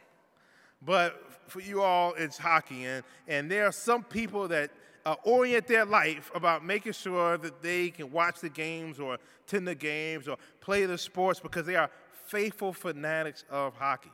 But 0.81 1.21
for 1.49 1.61
you 1.61 1.83
all, 1.83 2.15
it's 2.17 2.39
hockey. 2.39 2.85
And, 2.85 3.03
and 3.27 3.51
there 3.51 3.67
are 3.67 3.73
some 3.73 4.05
people 4.05 4.47
that 4.47 4.71
uh, 5.05 5.17
orient 5.25 5.67
their 5.67 5.85
life 5.85 6.31
about 6.37 6.65
making 6.65 6.93
sure 6.93 7.37
that 7.39 7.61
they 7.63 7.91
can 7.91 8.13
watch 8.13 8.39
the 8.39 8.49
games 8.49 9.01
or 9.01 9.19
attend 9.45 9.67
the 9.67 9.75
games 9.75 10.29
or 10.29 10.37
play 10.61 10.87
the 10.87 10.99
sports 10.99 11.41
because 11.41 11.67
they 11.67 11.75
are 11.75 11.91
faithful 12.29 12.73
fanatics 12.73 13.45
of 13.51 13.75
hockey. 13.75 14.13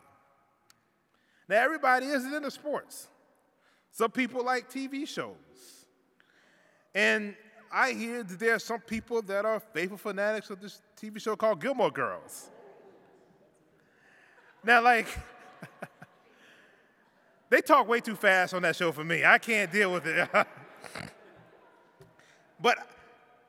Now, 1.50 1.64
everybody 1.64 2.06
isn't 2.06 2.32
into 2.32 2.48
sports. 2.48 3.08
Some 3.90 4.12
people 4.12 4.44
like 4.44 4.70
TV 4.70 5.04
shows. 5.04 5.34
And 6.94 7.34
I 7.72 7.90
hear 7.90 8.22
that 8.22 8.38
there 8.38 8.54
are 8.54 8.60
some 8.60 8.78
people 8.78 9.20
that 9.22 9.44
are 9.44 9.58
faithful 9.58 9.98
fanatics 9.98 10.48
of 10.50 10.60
this 10.60 10.80
TV 10.96 11.20
show 11.20 11.34
called 11.34 11.60
Gilmore 11.60 11.90
Girls. 11.90 12.50
Now, 14.62 14.80
like, 14.80 15.08
they 17.50 17.60
talk 17.60 17.88
way 17.88 17.98
too 17.98 18.14
fast 18.14 18.54
on 18.54 18.62
that 18.62 18.76
show 18.76 18.92
for 18.92 19.02
me. 19.02 19.24
I 19.24 19.38
can't 19.38 19.72
deal 19.72 19.92
with 19.92 20.06
it. 20.06 20.28
but 22.60 22.78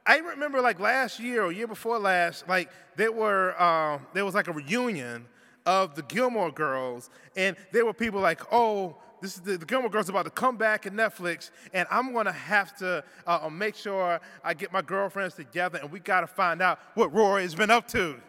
I 0.08 0.17
remember, 0.17 0.60
like 0.60 0.79
last 0.79 1.20
year 1.20 1.43
or 1.43 1.51
year 1.51 1.67
before 1.67 2.00
last, 2.00 2.50
like 2.50 2.72
there 2.96 3.12
were 3.12 3.62
um, 3.62 4.08
there 4.15 4.25
was 4.25 4.34
like 4.34 4.48
a 4.48 4.53
reunion 4.53 5.27
of 5.72 5.96
the 5.96 6.01
Gilmore 6.01 6.51
Girls, 6.51 7.10
and 7.38 7.56
there 7.72 7.86
were 7.86 7.94
people 7.94 8.20
like, 8.20 8.42
"Oh, 8.51 8.98
this 9.22 9.36
is 9.36 9.42
the, 9.42 9.56
the 9.56 9.66
Gilmore 9.66 9.90
Girls 9.90 10.10
about 10.10 10.25
to 10.25 10.30
come 10.30 10.58
back 10.58 10.86
in 10.86 10.94
Netflix, 10.96 11.50
and 11.74 11.88
I'm 11.90 12.12
gonna 12.12 12.34
have 12.34 12.75
to 12.80 13.06
uh, 13.25 13.50
make 13.50 13.75
sure 13.75 14.20
I 14.44 14.54
get 14.54 14.74
my 14.74 14.82
girlfriends 14.82 15.36
together, 15.36 15.80
and 15.82 15.90
we 15.90 16.01
gotta 16.01 16.28
find 16.28 16.62
out 16.62 16.78
what 16.96 17.13
Rory 17.13 17.44
has 17.44 17.56
been 17.56 17.72
up 17.72 17.88
to." 17.90 18.20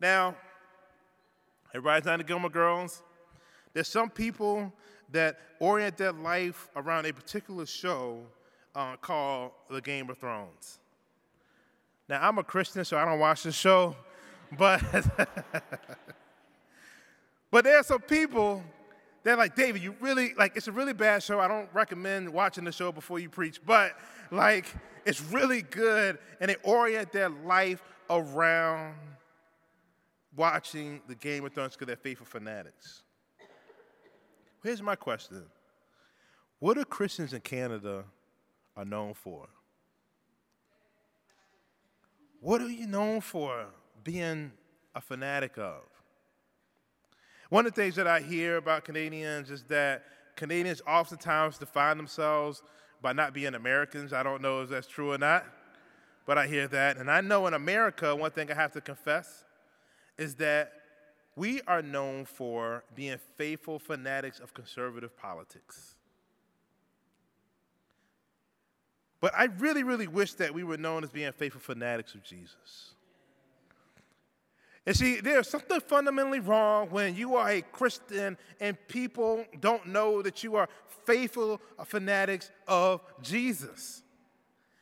Now, 0.00 0.36
everybody's 1.74 2.06
not 2.06 2.16
the 2.16 2.24
Gilmore 2.24 2.48
Girls. 2.48 3.02
There's 3.74 3.88
some 3.88 4.08
people 4.08 4.72
that 5.10 5.38
orient 5.60 5.98
their 5.98 6.12
life 6.12 6.70
around 6.76 7.04
a 7.04 7.12
particular 7.12 7.66
show 7.66 8.22
uh, 8.74 8.96
called 8.96 9.50
The 9.68 9.82
Game 9.82 10.08
of 10.08 10.16
Thrones. 10.16 10.78
Now, 12.08 12.26
I'm 12.26 12.38
a 12.38 12.42
Christian, 12.42 12.86
so 12.86 12.96
I 12.96 13.04
don't 13.04 13.18
watch 13.18 13.42
the 13.42 13.52
show, 13.52 13.94
but 14.58 14.82
but 17.50 17.64
there 17.64 17.78
are 17.78 17.82
some 17.82 18.00
people 18.00 18.62
that 19.22 19.32
are 19.32 19.36
like 19.36 19.54
David. 19.54 19.82
You 19.82 19.94
really 20.00 20.34
like 20.34 20.56
it's 20.56 20.68
a 20.68 20.72
really 20.72 20.92
bad 20.92 21.22
show. 21.22 21.40
I 21.40 21.48
don't 21.48 21.68
recommend 21.72 22.28
watching 22.32 22.64
the 22.64 22.72
show 22.72 22.92
before 22.92 23.18
you 23.18 23.28
preach, 23.28 23.60
but 23.64 23.92
like 24.30 24.66
it's 25.04 25.20
really 25.20 25.62
good, 25.62 26.18
and 26.40 26.50
they 26.50 26.56
orient 26.62 27.12
their 27.12 27.28
life 27.28 27.82
around 28.10 28.94
watching 30.36 31.00
the 31.08 31.14
Game 31.14 31.44
of 31.44 31.52
Thrones 31.52 31.74
because 31.74 31.86
they're 31.86 31.96
faithful 31.96 32.26
fanatics. 32.26 33.02
Here's 34.62 34.82
my 34.82 34.96
question 34.96 35.44
What 36.58 36.78
are 36.78 36.84
Christians 36.84 37.32
in 37.32 37.40
Canada 37.40 38.04
are 38.76 38.84
known 38.84 39.14
for? 39.14 39.48
What 42.40 42.60
are 42.60 42.68
you 42.68 42.88
known 42.88 43.20
for 43.20 43.66
being 44.04 44.52
a 44.94 45.00
fanatic 45.00 45.58
of? 45.58 45.82
One 47.48 47.66
of 47.66 47.74
the 47.74 47.82
things 47.82 47.96
that 47.96 48.06
I 48.06 48.20
hear 48.20 48.56
about 48.56 48.84
Canadians 48.84 49.50
is 49.50 49.64
that 49.64 50.04
Canadians 50.36 50.80
oftentimes 50.86 51.58
define 51.58 51.96
themselves 51.96 52.62
by 53.02 53.12
not 53.12 53.34
being 53.34 53.54
Americans. 53.54 54.12
I 54.12 54.22
don't 54.22 54.40
know 54.40 54.62
if 54.62 54.70
that's 54.70 54.86
true 54.86 55.12
or 55.12 55.18
not, 55.18 55.44
but 56.26 56.38
I 56.38 56.46
hear 56.46 56.66
that. 56.68 56.96
And 56.96 57.10
I 57.10 57.20
know 57.20 57.46
in 57.46 57.54
America, 57.54 58.16
one 58.16 58.30
thing 58.30 58.50
I 58.50 58.54
have 58.54 58.72
to 58.72 58.80
confess 58.80 59.44
is 60.16 60.36
that 60.36 60.72
we 61.36 61.60
are 61.62 61.82
known 61.82 62.24
for 62.24 62.84
being 62.94 63.18
faithful 63.36 63.78
fanatics 63.78 64.38
of 64.38 64.54
conservative 64.54 65.16
politics. 65.16 65.94
But 69.20 69.32
I 69.36 69.44
really, 69.58 69.82
really 69.82 70.08
wish 70.08 70.34
that 70.34 70.52
we 70.52 70.64
were 70.64 70.76
known 70.76 71.04
as 71.04 71.10
being 71.10 71.30
faithful 71.32 71.60
fanatics 71.60 72.14
of 72.14 72.22
Jesus. 72.22 72.94
And 74.84 74.96
see, 74.96 75.20
there's 75.20 75.48
something 75.48 75.80
fundamentally 75.80 76.40
wrong 76.40 76.90
when 76.90 77.14
you 77.14 77.36
are 77.36 77.48
a 77.48 77.62
Christian 77.62 78.36
and 78.60 78.76
people 78.88 79.44
don't 79.60 79.86
know 79.86 80.22
that 80.22 80.42
you 80.42 80.56
are 80.56 80.68
faithful 81.04 81.60
fanatics 81.84 82.50
of 82.66 83.00
Jesus. 83.22 84.02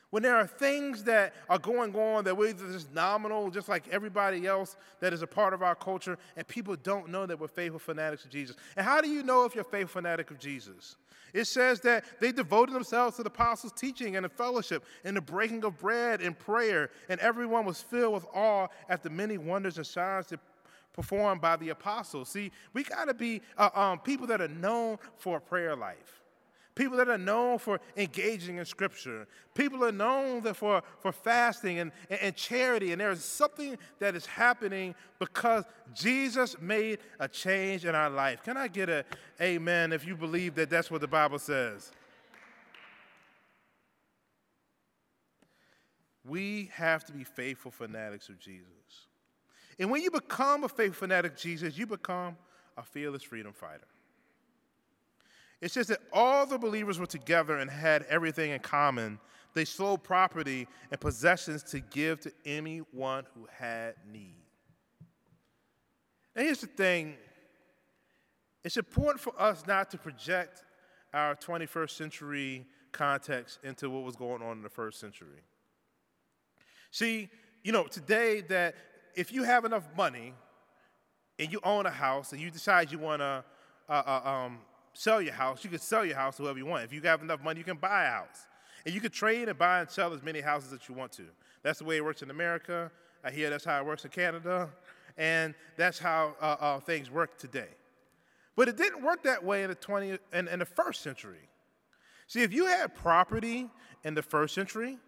When 0.09 0.25
there 0.25 0.37
are 0.37 0.47
things 0.47 1.05
that 1.05 1.35
are 1.49 1.59
going 1.59 1.95
on 1.95 2.25
that 2.25 2.37
we're 2.37 2.53
just 2.53 2.93
nominal, 2.93 3.51
just 3.51 3.69
like 3.69 3.87
everybody 3.93 4.47
else 4.47 4.77
that 4.99 5.13
is 5.13 5.23
a 5.23 5.27
part 5.27 5.55
of 5.55 5.63
our 5.63 5.77
culture, 5.77 6.19
and 6.37 6.49
people 6.49 6.75
don't 6.83 7.11
know 7.11 7.27
that 7.27 7.39
we're 7.39 7.47
faithful 7.47 7.79
fanatics 7.79 8.25
of 8.25 8.31
Jesus. 8.31 8.57
And 8.77 8.85
how 8.85 9.01
do 9.01 9.09
you 9.09 9.23
know 9.23 9.45
if 9.45 9.55
you're 9.55 9.63
a 9.63 9.71
faithful 9.71 10.01
fanatic 10.01 10.31
of 10.31 10.39
Jesus? 10.39 10.97
It 11.33 11.47
says 11.47 11.81
that 11.81 12.05
they 12.21 12.33
devoted 12.33 12.75
themselves 12.75 13.17
to 13.17 13.23
the 13.23 13.29
apostles' 13.29 13.73
teaching 13.73 14.17
and 14.17 14.25
the 14.25 14.29
fellowship 14.29 14.85
and 15.05 15.17
the 15.17 15.21
breaking 15.21 15.65
of 15.65 15.79
bread 15.79 16.21
and 16.21 16.39
prayer, 16.39 16.91
and 17.09 17.21
everyone 17.21 17.65
was 17.65 17.81
filled 17.81 18.15
with 18.15 18.27
awe 18.35 18.69
at 18.89 19.03
the 19.03 19.11
many 19.11 19.39
wonders 19.39 19.77
and 19.77 19.87
signs 19.87 20.27
that 20.29 20.41
performed 20.93 21.41
by 21.41 21.57
the 21.57 21.71
apostles. 21.71 22.29
See, 22.29 22.51
we 22.73 22.83
got 22.83 23.07
to 23.07 23.15
be 23.15 23.43
uh, 23.57 23.71
um, 23.75 23.99
people 24.01 24.27
that 24.29 24.41
are 24.41 24.49
known 24.49 24.99
for 25.17 25.37
a 25.37 25.41
prayer 25.41 25.77
life 25.77 26.20
people 26.81 26.97
that 26.97 27.09
are 27.11 27.19
known 27.19 27.59
for 27.59 27.79
engaging 27.95 28.57
in 28.57 28.65
Scripture. 28.65 29.29
People 29.55 29.85
are 29.85 29.93
known 29.93 30.43
for, 30.55 30.83
for 31.01 31.13
fasting 31.13 31.79
and, 31.79 31.93
and, 32.09 32.21
and 32.23 32.35
charity. 32.35 32.93
And 32.93 33.01
there's 33.03 33.23
something 33.23 33.77
that 33.99 34.17
is 34.17 34.25
happening 34.25 34.95
because 35.19 35.65
Jesus 35.95 36.57
made 36.59 37.01
a 37.19 37.29
change 37.29 37.85
in 37.85 37.95
our 37.95 38.09
life. 38.09 38.43
Can 38.43 38.57
I 38.57 38.69
get 38.69 38.89
a 38.89 39.05
amen 39.43 39.93
if 39.93 40.07
you 40.07 40.17
believe 40.17 40.55
that 40.55 40.71
that's 40.71 40.91
what 40.91 41.03
the 41.03 41.09
Bible 41.09 41.39
says? 41.39 41.93
We 46.25 46.71
have 46.73 47.05
to 47.05 47.13
be 47.13 47.25
faithful 47.25 47.73
fanatics 47.73 48.31
of 48.31 48.39
Jesus. 48.39 48.69
And 49.79 49.91
when 49.91 50.01
you 50.01 50.11
become 50.11 50.65
a 50.65 50.69
faithful 50.69 51.09
fanatic 51.09 51.33
of 51.33 51.39
Jesus, 51.39 51.77
you 51.77 51.87
become 51.87 52.39
a 52.79 52.83
fearless 52.83 53.23
freedom 53.23 53.53
fighter. 53.53 53.85
It 55.61 55.71
says 55.71 55.89
that 55.89 56.01
all 56.13 56.47
the 56.47 56.59
believers 56.59 56.99
were 56.99 57.07
together 57.07 57.59
and 57.59 57.71
had 57.71 58.05
everything 58.09 58.51
in 58.51 58.61
common. 58.61 59.19
They 59.53 59.65
sold 59.65 60.03
property 60.03 60.67
and 60.91 61.01
possessions 61.01 61.63
to 61.65 61.81
give 61.81 62.21
to 62.21 62.33
anyone 62.47 63.25
who 63.35 63.47
had 63.53 63.95
need. 64.11 64.37
And 66.35 66.47
here's 66.47 66.61
the 66.61 66.67
thing 66.67 67.17
it's 68.65 68.77
important 68.77 69.21
for 69.21 69.33
us 69.41 69.67
not 69.67 69.91
to 69.91 69.99
project 69.99 70.63
our 71.13 71.35
21st 71.35 71.91
century 71.91 72.67
context 72.93 73.59
into 73.63 73.91
what 73.91 74.05
was 74.05 74.17
going 74.17 74.43
on 74.43 74.59
in 74.59 74.63
the 74.63 74.69
first 74.69 75.01
century. 75.01 75.43
See, 76.91 77.29
you 77.63 77.73
know, 77.73 77.85
today 77.85 78.43
that 78.43 78.75
if 79.15 79.33
you 79.33 79.43
have 79.43 79.65
enough 79.65 79.89
money 79.97 80.35
and 81.39 81.53
you 81.53 81.61
own 81.63 81.87
a 81.87 81.91
house 81.91 82.33
and 82.33 82.41
you 82.41 82.51
decide 82.51 82.93
you 82.93 82.99
want 82.99 83.21
to 83.21 83.45
uh, 83.89 83.93
uh, 83.93 84.29
um, 84.29 84.59
sell 84.93 85.21
your 85.23 85.35
house. 85.35 85.65
You 85.65 85.71
can 85.71 85.79
sell 85.79 86.05
your 86.05 86.17
house 86.17 86.37
to 86.37 86.43
whoever 86.43 86.59
you 86.59 86.67
want. 86.67 86.85
If 86.85 86.93
you 86.93 87.01
have 87.03 87.23
enough 87.23 87.43
money, 87.43 87.59
you 87.59 87.65
can 87.65 87.77
buy 87.77 88.05
a 88.05 88.11
house. 88.11 88.47
And 88.85 88.95
you 88.95 89.01
can 89.01 89.11
trade 89.11 89.49
and 89.49 89.59
buy 89.59 89.81
and 89.81 89.91
sell 89.91 90.13
as 90.13 90.23
many 90.23 90.41
houses 90.41 90.73
as 90.73 90.89
you 90.89 90.95
want 90.95 91.13
to. 91.13 91.25
That's 91.63 91.79
the 91.79 91.85
way 91.85 91.97
it 91.97 92.05
works 92.05 92.23
in 92.23 92.31
America. 92.31 92.91
I 93.23 93.31
hear 93.31 93.51
that's 93.51 93.65
how 93.65 93.79
it 93.79 93.87
works 93.87 94.05
in 94.05 94.11
Canada. 94.11 94.71
And 95.17 95.55
that's 95.77 95.99
how 95.99 96.35
uh, 96.41 96.57
uh, 96.61 96.81
things 96.81 97.11
work 97.11 97.37
today. 97.37 97.69
But 98.57 98.69
it 98.69 98.77
didn't 98.77 99.03
work 99.03 99.23
that 99.25 99.45
way 99.45 99.63
in 99.63 99.71
the 99.71 99.77
20th 99.77 100.19
in, 100.33 100.49
in 100.49 100.59
the 100.59 100.65
first 100.65 101.03
century. 101.03 101.49
See, 102.27 102.43
if 102.43 102.53
you 102.53 102.67
had 102.67 102.95
property 102.95 103.69
in 104.05 104.15
the 104.15 104.23
first 104.23 104.55
century, 104.55 104.99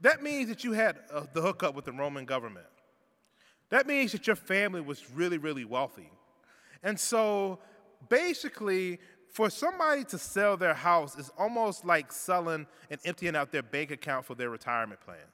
that 0.00 0.22
means 0.22 0.48
that 0.48 0.64
you 0.64 0.72
had 0.72 0.98
uh, 1.12 1.22
the 1.32 1.42
hookup 1.42 1.74
with 1.74 1.84
the 1.84 1.92
Roman 1.92 2.24
government. 2.24 2.66
That 3.70 3.86
means 3.86 4.12
that 4.12 4.26
your 4.26 4.36
family 4.36 4.80
was 4.80 5.10
really, 5.10 5.38
really 5.38 5.64
wealthy. 5.64 6.10
And 6.82 6.98
so 6.98 7.58
basically, 8.08 9.00
for 9.38 9.50
somebody 9.50 10.02
to 10.02 10.18
sell 10.18 10.56
their 10.56 10.74
house 10.74 11.16
is 11.16 11.30
almost 11.38 11.84
like 11.84 12.10
selling 12.10 12.66
and 12.90 13.00
emptying 13.04 13.36
out 13.36 13.52
their 13.52 13.62
bank 13.62 13.92
account 13.92 14.26
for 14.26 14.34
their 14.34 14.50
retirement 14.50 15.00
plan. 15.00 15.28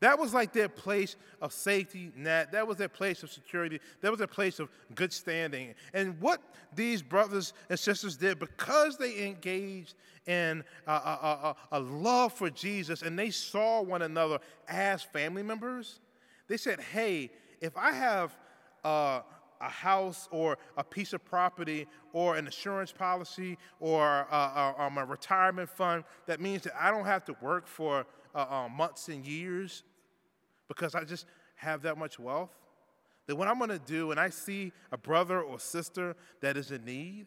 That 0.00 0.18
was 0.18 0.34
like 0.34 0.52
their 0.52 0.68
place 0.68 1.16
of 1.40 1.54
safety 1.54 2.12
net. 2.14 2.52
That 2.52 2.66
was 2.66 2.76
their 2.76 2.90
place 2.90 3.22
of 3.22 3.32
security. 3.32 3.80
That 4.02 4.10
was 4.10 4.18
their 4.18 4.26
place 4.26 4.58
of 4.58 4.68
good 4.94 5.10
standing. 5.10 5.74
And 5.94 6.20
what 6.20 6.42
these 6.74 7.00
brothers 7.00 7.54
and 7.70 7.78
sisters 7.78 8.18
did, 8.18 8.38
because 8.38 8.98
they 8.98 9.26
engaged 9.26 9.94
in 10.26 10.64
a, 10.86 10.92
a, 10.92 11.56
a, 11.72 11.78
a 11.78 11.80
love 11.80 12.34
for 12.34 12.50
Jesus 12.50 13.00
and 13.00 13.18
they 13.18 13.30
saw 13.30 13.80
one 13.80 14.02
another 14.02 14.38
as 14.68 15.02
family 15.02 15.42
members, 15.42 15.98
they 16.46 16.58
said, 16.58 16.78
hey, 16.92 17.30
if 17.62 17.74
I 17.74 17.92
have 17.92 18.36
uh, 18.84 19.20
a 19.60 19.68
house 19.68 20.28
or 20.30 20.58
a 20.76 20.84
piece 20.84 21.12
of 21.12 21.24
property 21.24 21.86
or 22.12 22.36
an 22.36 22.46
insurance 22.46 22.92
policy 22.92 23.58
or 23.80 24.04
a, 24.04 24.34
a, 24.34 24.74
um, 24.78 24.98
a 24.98 25.04
retirement 25.04 25.68
fund 25.68 26.04
that 26.26 26.40
means 26.40 26.62
that 26.62 26.72
I 26.78 26.90
don't 26.90 27.04
have 27.04 27.24
to 27.26 27.36
work 27.40 27.66
for 27.66 28.06
uh, 28.34 28.38
uh, 28.38 28.68
months 28.68 29.08
and 29.08 29.24
years 29.26 29.84
because 30.68 30.94
I 30.94 31.04
just 31.04 31.26
have 31.56 31.82
that 31.82 31.98
much 31.98 32.18
wealth. 32.18 32.50
That 33.26 33.36
what 33.36 33.48
I'm 33.48 33.58
going 33.58 33.70
to 33.70 33.78
do 33.78 34.08
when 34.08 34.18
I 34.18 34.30
see 34.30 34.72
a 34.90 34.96
brother 34.96 35.40
or 35.40 35.58
sister 35.58 36.16
that 36.40 36.56
is 36.56 36.70
in 36.70 36.84
need, 36.84 37.26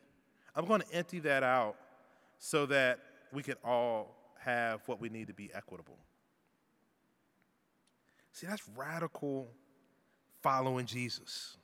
I'm 0.56 0.66
going 0.66 0.82
to 0.82 0.94
empty 0.94 1.20
that 1.20 1.44
out 1.44 1.76
so 2.40 2.66
that 2.68 3.00
we 3.32 3.44
can 3.44 3.56
all 3.64 4.16
have 4.40 4.82
what 4.88 5.00
we 5.00 5.10
need 5.10 5.28
to 5.28 5.34
be 5.34 5.52
equitable. 5.54 5.98
See, 8.34 8.48
that's 8.48 8.64
radical 8.76 9.48
following 10.42 10.86
Jesus. 10.86 11.58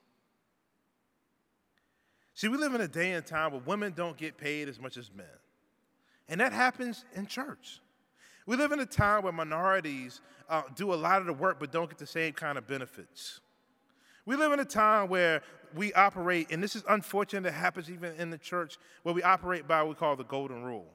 See, 2.37 2.49
we 2.49 2.57
live 2.57 2.75
in 2.75 2.81
a 2.81 2.87
day 2.87 3.13
and 3.13 3.25
time 3.25 3.51
where 3.51 3.61
women 3.65 3.93
don't 3.95 4.15
get 4.15 4.37
paid 4.37 4.69
as 4.69 4.79
much 4.79 4.95
as 4.95 5.09
men. 5.11 5.25
And 6.29 6.39
that 6.39 6.53
happens 6.53 7.03
in 7.15 7.25
church. 7.25 7.79
We 8.45 8.55
live 8.55 8.71
in 8.71 8.79
a 8.79 8.85
time 8.85 9.23
where 9.23 9.33
minorities 9.33 10.21
uh, 10.47 10.61
do 10.75 10.93
a 10.93 10.95
lot 10.95 11.19
of 11.19 11.25
the 11.25 11.33
work 11.33 11.59
but 11.59 11.71
don't 11.71 11.89
get 11.89 11.97
the 11.97 12.05
same 12.05 12.33
kind 12.33 12.59
of 12.59 12.67
benefits. 12.67 13.39
We 14.27 14.35
live 14.35 14.51
in 14.51 14.59
a 14.59 14.65
time 14.65 15.09
where 15.09 15.41
we 15.75 15.91
operate, 15.93 16.51
and 16.51 16.61
this 16.61 16.75
is 16.75 16.83
unfortunate, 16.87 17.47
it 17.49 17.53
happens 17.55 17.89
even 17.89 18.13
in 18.17 18.29
the 18.29 18.37
church, 18.37 18.77
where 19.01 19.15
we 19.15 19.23
operate 19.23 19.67
by 19.67 19.81
what 19.81 19.89
we 19.89 19.95
call 19.95 20.15
the 20.15 20.23
golden 20.23 20.61
rule. 20.61 20.93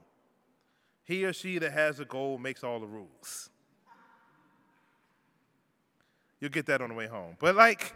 He 1.03 1.25
or 1.25 1.33
she 1.33 1.57
that 1.57 1.73
has 1.73 1.97
the 1.97 2.05
gold 2.05 2.41
makes 2.41 2.63
all 2.63 2.79
the 2.79 2.87
rules. 2.87 3.49
You'll 6.39 6.51
get 6.51 6.67
that 6.67 6.81
on 6.81 6.87
the 6.87 6.95
way 6.95 7.07
home. 7.07 7.35
But, 7.37 7.57
like, 7.57 7.93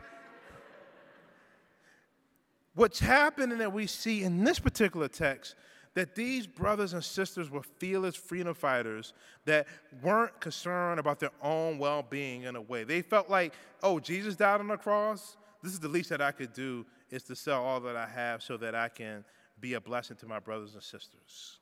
what's 2.78 3.00
happening 3.00 3.58
that 3.58 3.74
we 3.74 3.88
see 3.88 4.24
in 4.24 4.44
this 4.44 4.60
particular 4.60 5.08
text 5.08 5.56
that 5.96 6.14
these 6.14 6.46
brothers 6.46 6.94
and 6.94 7.04
sisters 7.04 7.50
were 7.50 7.64
fearless 7.64 8.16
freedom 8.16 8.54
fighters 8.54 9.14
that 9.46 9.66
weren't 10.04 10.40
concerned 10.40 11.00
about 11.00 11.20
their 11.20 11.32
own 11.42 11.80
well 11.80 12.06
being 12.08 12.44
in 12.44 12.56
a 12.56 12.62
way. 12.62 12.84
They 12.84 13.02
felt 13.02 13.32
like, 13.32 13.56
oh, 13.82 14.00
Jesus 14.00 14.36
died 14.36 14.60
on 14.60 14.68
the 14.68 14.78
cross. 14.78 15.38
This 15.64 15.74
is 15.74 15.80
the 15.80 15.88
least 15.88 16.10
that 16.10 16.22
I 16.22 16.32
could 16.32 16.54
do 16.54 16.86
is 17.10 17.24
to 17.24 17.36
sell 17.36 17.64
all 17.64 17.80
that 17.80 17.96
I 17.96 18.08
have 18.08 18.44
so 18.44 18.58
that 18.58 18.76
I 18.76 18.90
can 18.90 19.26
be 19.60 19.74
a 19.74 19.82
blessing 19.82 20.16
to 20.18 20.28
my 20.28 20.38
brothers 20.38 20.76
and 20.76 20.84
sisters. 20.84 21.58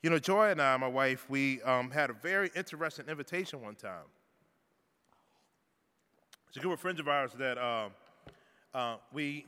You 0.00 0.10
know, 0.10 0.20
Joy 0.20 0.50
and 0.50 0.62
I, 0.62 0.76
my 0.76 0.86
wife, 0.86 1.28
we 1.28 1.60
um, 1.62 1.90
had 1.90 2.08
a 2.08 2.12
very 2.12 2.52
interesting 2.54 3.06
invitation 3.08 3.60
one 3.60 3.74
time. 3.74 4.06
It's 6.46 6.56
a 6.56 6.60
group 6.60 6.74
of 6.74 6.80
friends 6.80 7.00
of 7.00 7.08
ours 7.08 7.32
that 7.36 7.58
uh, 7.58 7.88
uh, 8.74 8.96
we 9.12 9.46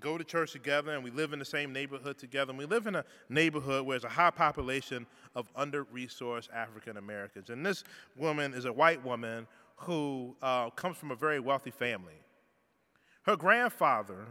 go 0.00 0.18
to 0.18 0.24
church 0.24 0.52
together 0.52 0.92
and 0.92 1.04
we 1.04 1.10
live 1.10 1.32
in 1.32 1.38
the 1.38 1.44
same 1.44 1.72
neighborhood 1.72 2.18
together. 2.18 2.50
And 2.50 2.58
we 2.58 2.64
live 2.64 2.86
in 2.86 2.96
a 2.96 3.04
neighborhood 3.28 3.86
where 3.86 3.98
there's 3.98 4.10
a 4.10 4.14
high 4.14 4.30
population 4.30 5.06
of 5.34 5.48
under 5.54 5.84
resourced 5.84 6.48
African 6.52 6.96
Americans. 6.96 7.50
And 7.50 7.64
this 7.64 7.84
woman 8.16 8.54
is 8.54 8.64
a 8.64 8.72
white 8.72 9.04
woman 9.04 9.46
who 9.76 10.34
uh, 10.42 10.70
comes 10.70 10.96
from 10.96 11.10
a 11.10 11.16
very 11.16 11.40
wealthy 11.40 11.70
family. 11.70 12.20
Her 13.22 13.36
grandfather 13.36 14.26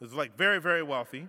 is 0.00 0.14
like 0.14 0.36
very, 0.36 0.60
very 0.60 0.82
wealthy. 0.82 1.28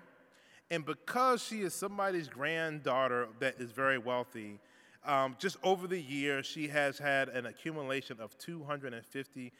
And 0.71 0.85
because 0.85 1.43
she 1.43 1.61
is 1.61 1.73
somebody's 1.73 2.27
granddaughter 2.27 3.27
that 3.39 3.55
is 3.59 3.71
very 3.71 3.97
wealthy, 3.97 4.59
um, 5.05 5.35
just 5.39 5.57
over 5.63 5.87
the 5.87 5.99
years, 5.99 6.45
she 6.45 6.67
has 6.67 6.99
had 6.99 7.29
an 7.29 7.47
accumulation 7.47 8.19
of 8.19 8.37
$250,000, 8.37 9.51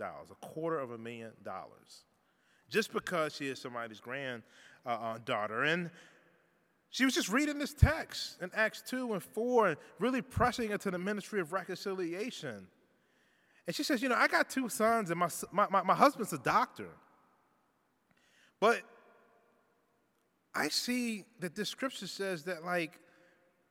a 0.00 0.34
quarter 0.40 0.78
of 0.78 0.92
a 0.92 0.98
million 0.98 1.32
dollars 1.44 2.04
just 2.68 2.92
because 2.92 3.34
she 3.34 3.48
is 3.48 3.60
somebody's 3.60 4.00
granddaughter. 4.00 5.64
Uh, 5.64 5.68
and 5.68 5.90
she 6.90 7.04
was 7.04 7.14
just 7.14 7.28
reading 7.28 7.58
this 7.58 7.74
text 7.74 8.40
in 8.40 8.50
Acts 8.54 8.82
2 8.86 9.12
and 9.12 9.22
4 9.22 9.68
and 9.68 9.76
really 9.98 10.22
pressing 10.22 10.70
into 10.70 10.90
the 10.90 10.98
ministry 10.98 11.40
of 11.40 11.52
reconciliation. 11.52 12.66
And 13.66 13.76
she 13.76 13.82
says, 13.82 14.02
You 14.02 14.08
know, 14.08 14.14
I 14.14 14.28
got 14.28 14.48
two 14.48 14.68
sons, 14.68 15.10
and 15.10 15.20
my, 15.20 15.28
my, 15.52 15.66
my, 15.70 15.82
my 15.82 15.94
husband's 15.94 16.32
a 16.32 16.38
doctor. 16.38 16.88
But 18.60 18.80
I 20.54 20.68
see 20.68 21.24
that 21.40 21.54
this 21.54 21.68
scripture 21.68 22.06
says 22.06 22.44
that, 22.44 22.64
like, 22.64 22.98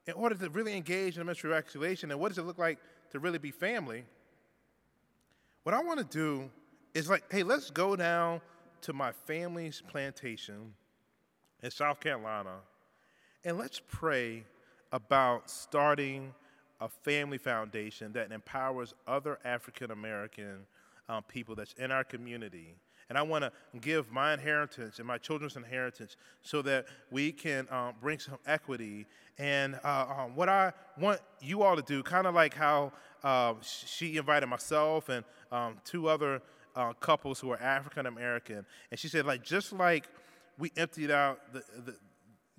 in 0.05 0.13
order 0.13 0.35
to 0.35 0.49
really 0.49 0.75
engage 0.75 1.15
in 1.15 1.19
the 1.19 1.25
ministry 1.25 1.49
of 1.49 1.55
reconciliation, 1.55 2.11
and 2.11 2.19
what 2.19 2.29
does 2.29 2.37
it 2.37 2.43
look 2.43 2.59
like 2.59 2.77
to 3.11 3.19
really 3.19 3.39
be 3.39 3.51
family? 3.51 4.05
What 5.63 5.73
I 5.73 5.81
want 5.81 5.99
to 5.99 6.05
do 6.05 6.49
is 6.93 7.09
like, 7.09 7.23
hey, 7.31 7.43
let's 7.43 7.71
go 7.71 7.95
down 7.95 8.39
to 8.81 8.93
my 8.93 9.11
family's 9.11 9.81
plantation 9.87 10.73
in 11.61 11.71
South 11.71 11.99
Carolina 11.99 12.57
and 13.47 13.57
let's 13.57 13.81
pray 13.87 14.43
about 14.91 15.49
starting 15.49 16.33
a 16.81 16.89
family 16.89 17.37
foundation 17.37 18.11
that 18.11 18.31
empowers 18.31 18.93
other 19.07 19.39
African 19.45 19.91
American 19.91 20.65
um, 21.07 21.23
people 21.23 21.55
that's 21.55 21.73
in 21.73 21.91
our 21.91 22.03
community. 22.03 22.75
And 23.07 23.17
I 23.17 23.21
want 23.21 23.45
to 23.45 23.51
give 23.79 24.11
my 24.11 24.33
inheritance 24.33 24.99
and 24.99 25.07
my 25.07 25.17
children's 25.17 25.55
inheritance 25.55 26.17
so 26.41 26.61
that 26.63 26.87
we 27.09 27.31
can 27.31 27.67
um, 27.71 27.93
bring 28.01 28.19
some 28.19 28.37
equity. 28.45 29.05
And 29.37 29.79
uh, 29.81 30.05
um, 30.17 30.35
what 30.35 30.49
I 30.49 30.73
want 30.99 31.21
you 31.39 31.63
all 31.63 31.77
to 31.77 31.81
do, 31.81 32.03
kind 32.03 32.27
of 32.27 32.35
like 32.35 32.53
how 32.53 32.91
uh, 33.23 33.53
she 33.61 34.17
invited 34.17 34.47
myself 34.47 35.07
and 35.07 35.23
um, 35.53 35.77
two 35.85 36.09
other 36.09 36.41
uh, 36.77 36.93
couples 36.93 37.39
who 37.39 37.49
are 37.51 37.61
African 37.61 38.05
American, 38.05 38.65
and 38.91 38.99
she 38.99 39.07
said, 39.07 39.25
like, 39.25 39.43
just 39.43 39.73
like 39.73 40.07
we 40.57 40.71
emptied 40.77 41.11
out 41.11 41.39
the, 41.51 41.63
the 41.85 41.95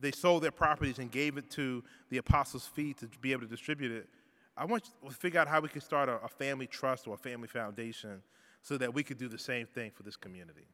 they 0.00 0.10
sold 0.10 0.42
their 0.42 0.52
properties 0.52 0.98
and 0.98 1.10
gave 1.10 1.38
it 1.38 1.50
to 1.50 1.82
the 2.10 2.18
apostles' 2.18 2.66
feet 2.66 2.98
to 2.98 3.08
be 3.20 3.32
able 3.32 3.42
to 3.42 3.48
distribute 3.48 3.92
it. 3.92 4.08
I 4.56 4.64
want 4.64 4.84
to 4.84 5.10
figure 5.10 5.40
out 5.40 5.48
how 5.48 5.60
we 5.60 5.68
can 5.68 5.80
start 5.80 6.08
a, 6.08 6.16
a 6.24 6.28
family 6.28 6.66
trust 6.66 7.06
or 7.06 7.14
a 7.14 7.18
family 7.18 7.48
foundation 7.48 8.22
so 8.62 8.76
that 8.76 8.92
we 8.92 9.02
could 9.02 9.18
do 9.18 9.28
the 9.28 9.38
same 9.38 9.66
thing 9.66 9.90
for 9.92 10.02
this 10.02 10.16
community. 10.16 10.66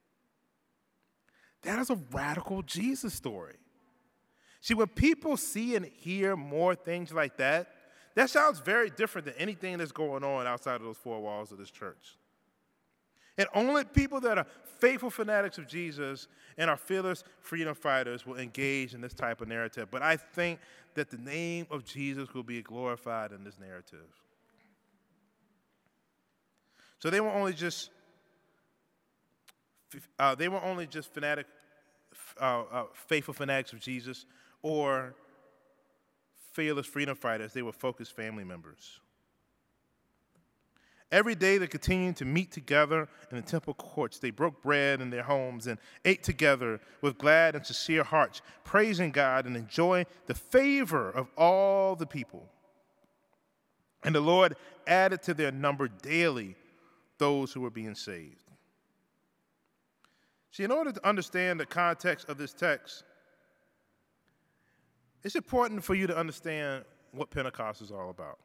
That 1.62 1.78
is 1.78 1.90
a 1.90 1.98
radical 2.12 2.62
Jesus 2.62 3.14
story. 3.14 3.56
See, 4.60 4.74
when 4.74 4.88
people 4.88 5.36
see 5.36 5.76
and 5.76 5.84
hear 5.84 6.36
more 6.36 6.74
things 6.74 7.12
like 7.12 7.36
that, 7.38 7.68
that 8.14 8.30
sounds 8.30 8.60
very 8.60 8.90
different 8.90 9.26
than 9.26 9.34
anything 9.38 9.78
that's 9.78 9.92
going 9.92 10.24
on 10.24 10.46
outside 10.46 10.76
of 10.76 10.82
those 10.82 10.96
four 10.96 11.20
walls 11.20 11.52
of 11.52 11.58
this 11.58 11.70
church. 11.70 12.16
And 13.36 13.48
only 13.54 13.84
people 13.84 14.20
that 14.20 14.38
are 14.38 14.46
faithful 14.78 15.10
fanatics 15.10 15.58
of 15.58 15.66
Jesus 15.66 16.28
and 16.56 16.70
are 16.70 16.76
fearless 16.76 17.24
freedom 17.40 17.74
fighters 17.74 18.26
will 18.26 18.36
engage 18.36 18.94
in 18.94 19.00
this 19.00 19.14
type 19.14 19.40
of 19.40 19.48
narrative. 19.48 19.88
But 19.90 20.02
I 20.02 20.16
think 20.16 20.60
that 20.94 21.10
the 21.10 21.18
name 21.18 21.66
of 21.70 21.84
Jesus 21.84 22.32
will 22.32 22.42
be 22.42 22.62
glorified 22.62 23.32
in 23.32 23.42
this 23.44 23.58
narrative. 23.58 24.06
So 26.98 27.10
they 27.10 27.20
were 27.20 27.32
only 27.32 27.52
just 27.52 27.90
uh, 30.18 30.34
they 30.34 30.48
were 30.48 30.62
only 30.62 30.86
just 30.86 31.12
fanatic, 31.14 31.46
uh, 32.40 32.62
uh, 32.62 32.84
faithful 32.94 33.34
fanatics 33.34 33.72
of 33.72 33.80
Jesus 33.80 34.26
or 34.62 35.14
fearless 36.52 36.86
freedom 36.86 37.16
fighters. 37.16 37.52
They 37.52 37.62
were 37.62 37.72
focused 37.72 38.16
family 38.16 38.44
members. 38.44 39.00
Every 41.14 41.36
day 41.36 41.58
they 41.58 41.68
continued 41.68 42.16
to 42.16 42.24
meet 42.24 42.50
together 42.50 43.08
in 43.30 43.36
the 43.36 43.42
temple 43.42 43.74
courts. 43.74 44.18
They 44.18 44.32
broke 44.32 44.60
bread 44.60 45.00
in 45.00 45.10
their 45.10 45.22
homes 45.22 45.68
and 45.68 45.78
ate 46.04 46.24
together 46.24 46.80
with 47.02 47.18
glad 47.18 47.54
and 47.54 47.64
sincere 47.64 48.02
hearts, 48.02 48.42
praising 48.64 49.12
God 49.12 49.46
and 49.46 49.56
enjoying 49.56 50.06
the 50.26 50.34
favor 50.34 51.08
of 51.12 51.28
all 51.38 51.94
the 51.94 52.04
people. 52.04 52.48
And 54.02 54.12
the 54.12 54.20
Lord 54.20 54.56
added 54.88 55.22
to 55.22 55.34
their 55.34 55.52
number 55.52 55.86
daily 55.86 56.56
those 57.18 57.52
who 57.52 57.60
were 57.60 57.70
being 57.70 57.94
saved. 57.94 58.42
See, 60.50 60.64
in 60.64 60.72
order 60.72 60.90
to 60.90 61.08
understand 61.08 61.60
the 61.60 61.66
context 61.66 62.28
of 62.28 62.38
this 62.38 62.52
text, 62.52 63.04
it's 65.22 65.36
important 65.36 65.84
for 65.84 65.94
you 65.94 66.08
to 66.08 66.16
understand 66.16 66.84
what 67.12 67.30
Pentecost 67.30 67.82
is 67.82 67.92
all 67.92 68.10
about 68.10 68.40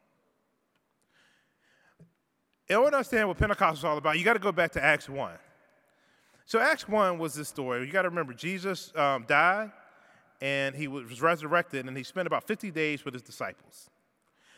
in 2.70 2.76
order 2.76 2.92
to 2.92 2.98
understand 2.98 3.28
what 3.28 3.38
Pentecost 3.38 3.80
is 3.80 3.84
all 3.84 3.98
about, 3.98 4.18
you 4.18 4.24
got 4.24 4.34
to 4.34 4.40
go 4.40 4.52
back 4.52 4.72
to 4.74 4.84
Acts 4.84 5.10
1. 5.10 5.32
So, 6.46 6.60
Acts 6.60 6.88
1 6.88 7.20
was 7.20 7.34
this 7.34 7.48
story. 7.48 7.86
You 7.86 7.92
got 7.92 8.04
to 8.04 8.10
remember, 8.10 8.34
Jesus 8.34 8.92
um, 8.96 9.26
died 9.28 9.72
and 10.42 10.76
he 10.76 10.88
was 10.88 11.22
resurrected, 11.22 11.86
and 11.86 11.98
he 11.98 12.04
spent 12.04 12.26
about 12.26 12.48
50 12.48 12.72
days 12.72 13.04
with 13.04 13.14
his 13.14 13.24
disciples. 13.24 13.90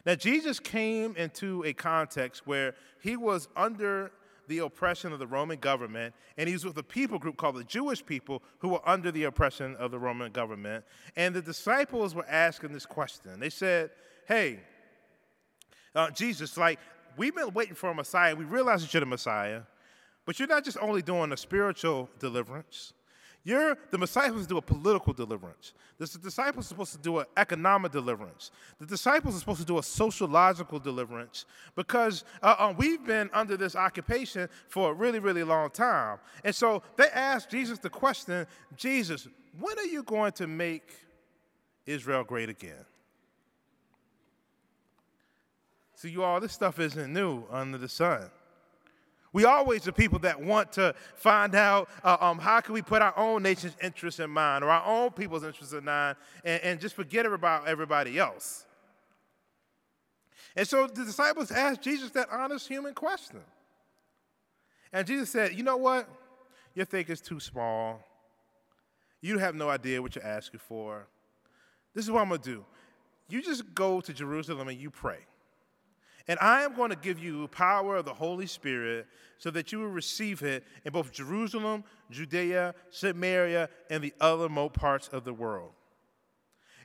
Now, 0.06 0.16
Jesus 0.16 0.60
came 0.60 1.16
into 1.16 1.64
a 1.66 1.74
context 1.74 2.46
where 2.46 2.76
he 3.02 3.18
was 3.18 3.48
under 3.56 4.12
the 4.48 4.60
oppression 4.60 5.14
of 5.14 5.20
the 5.20 5.28
Roman 5.28 5.60
government, 5.60 6.14
and 6.38 6.48
he 6.48 6.54
was 6.54 6.66
with 6.66 6.78
a 6.78 6.84
people 6.84 7.18
group 7.18 7.38
called 7.38 7.56
the 7.56 7.64
Jewish 7.64 8.06
people 8.06 8.44
who 8.60 8.70
were 8.70 8.88
under 8.88 9.12
the 9.12 9.24
oppression 9.24 9.76
of 9.78 9.92
the 9.92 10.00
Roman 10.00 10.32
government. 10.32 10.84
And 11.16 11.34
the 11.34 11.42
disciples 11.42 12.14
were 12.14 12.28
asking 12.28 12.74
this 12.74 12.86
question. 12.86 13.40
They 13.40 13.50
said, 13.50 13.92
Hey, 14.28 14.60
uh, 15.96 16.10
Jesus, 16.12 16.58
like, 16.58 16.80
we've 17.18 17.36
been 17.36 17.54
waiting 17.54 17.76
for 17.76 17.90
a 17.90 17.94
Messiah. 17.94 18.36
We 18.36 18.46
realize 18.46 18.82
that 18.82 18.94
you're 18.94 19.02
the 19.02 19.06
Messiah, 19.06 19.62
but 20.26 20.40
you're 20.40 20.48
not 20.48 20.64
just 20.64 20.78
only 20.82 21.02
doing 21.02 21.32
a 21.32 21.38
spiritual 21.38 22.10
deliverance. 22.20 22.94
You're 23.44 23.76
the 23.90 23.98
Messiah 23.98 24.28
supposed 24.28 24.50
to 24.50 24.54
do 24.54 24.58
a 24.58 24.62
political 24.62 25.14
deliverance. 25.14 25.74
The 25.98 26.06
disciples 26.20 26.66
are 26.66 26.70
supposed 26.70 26.92
to 26.92 27.00
do 27.00 27.20
an 27.20 27.26
economic 27.38 27.92
deliverance. 27.92 28.52
The 28.80 28.86
disciples 28.86 29.36
are 29.36 29.40
supposed 29.40 29.62
to 29.62 29.66
do 29.66 29.80
a 29.80 29.84
sociological 29.84 30.78
deliverance 30.78 31.46
because 31.76 32.24
uh, 32.44 32.56
uh, 32.60 32.74
we've 32.78 33.04
been 33.04 33.32
under 33.34 33.58
this 33.58 33.76
occupation 33.76 34.48
for 34.68 34.92
a 34.92 34.94
really, 34.94 35.18
really 35.18 35.44
long 35.44 35.72
time. 35.72 36.20
And 36.44 36.54
so 36.54 36.84
they 36.98 37.08
asked 37.14 37.50
Jesus 37.50 37.80
the 37.80 37.90
question 37.90 38.46
Jesus, 38.76 39.28
when 39.60 39.78
are 39.80 39.86
you 39.86 40.04
going 40.04 40.34
to 40.34 40.46
make 40.46 40.94
Israel 41.88 42.24
great 42.24 42.50
again? 42.50 42.86
So, 46.02 46.08
you 46.08 46.24
all, 46.24 46.40
this 46.40 46.52
stuff 46.52 46.80
isn't 46.80 47.14
new 47.14 47.44
under 47.52 47.78
the 47.78 47.88
sun. 47.88 48.32
We 49.34 49.46
always 49.46 49.88
are 49.88 49.92
people 49.92 50.18
that 50.20 50.42
want 50.42 50.72
to 50.72 50.96
find 51.14 51.54
out 51.54 51.90
uh, 52.04 52.18
um, 52.20 52.40
how 52.40 52.60
can 52.60 52.74
we 52.74 52.82
put 52.82 53.04
our 53.04 53.16
own 53.16 53.44
nation's 53.44 53.76
interests 53.84 54.20
in 54.20 54.32
mind 54.32 54.64
or 54.64 54.72
our 54.72 54.84
own 54.84 55.12
people's 55.12 55.44
interests 55.44 55.76
in 55.76 55.86
mind 55.86 56.18
and, 56.44 56.64
and 56.64 56.80
just 56.80 56.96
forget 56.96 57.28
about 57.28 57.68
everybody 57.68 58.18
else. 58.18 58.66
And 60.56 60.68
so 60.68 60.88
the 60.88 61.06
disciples 61.06 61.52
asked 61.52 61.84
Jesus 61.84 62.10
that 62.12 62.30
honest 62.32 62.68
human 62.68 62.96
question. 62.96 63.42
And 64.92 65.06
Jesus 65.06 65.30
said, 65.30 65.54
You 65.54 65.62
know 65.62 65.78
what? 65.78 66.10
Your 66.74 66.86
think 66.88 67.12
is 67.12 67.22
too 67.22 67.40
small. 67.40 68.04
You 69.22 69.38
have 69.38 69.54
no 69.54 69.70
idea 69.70 70.02
what 70.02 70.16
you're 70.16 70.26
asking 70.26 70.62
for. 70.62 71.06
This 71.94 72.06
is 72.06 72.10
what 72.10 72.22
I'm 72.22 72.30
going 72.30 72.42
to 72.42 72.50
do. 72.56 72.66
You 73.30 73.44
just 73.44 73.76
go 73.76 74.02
to 74.02 74.12
Jerusalem 74.12 74.68
and 74.68 74.82
you 74.82 74.90
pray. 74.90 75.20
And 76.28 76.40
I 76.40 76.62
am 76.62 76.76
going 76.76 76.92
to 76.92 76.96
give 76.96 77.20
you 77.20 77.48
power 77.48 77.98
of 77.98 78.06
the 78.06 78.14
Holy 78.14 78.48
Spirit 78.48 79.08
so 79.38 79.50
that 79.52 79.72
you 79.72 79.80
will 79.80 79.88
receive 79.88 80.44
it 80.44 80.64
in 80.86 80.92
both 80.92 81.12
Jerusalem, 81.12 81.84
Judea, 82.10 82.76
Samaria, 82.90 83.70
and 83.90 84.04
the 84.04 84.14
other 84.22 84.44
remote 84.44 84.74
parts 84.74 85.08
of 85.08 85.24
the 85.24 85.34
world. 85.34 85.72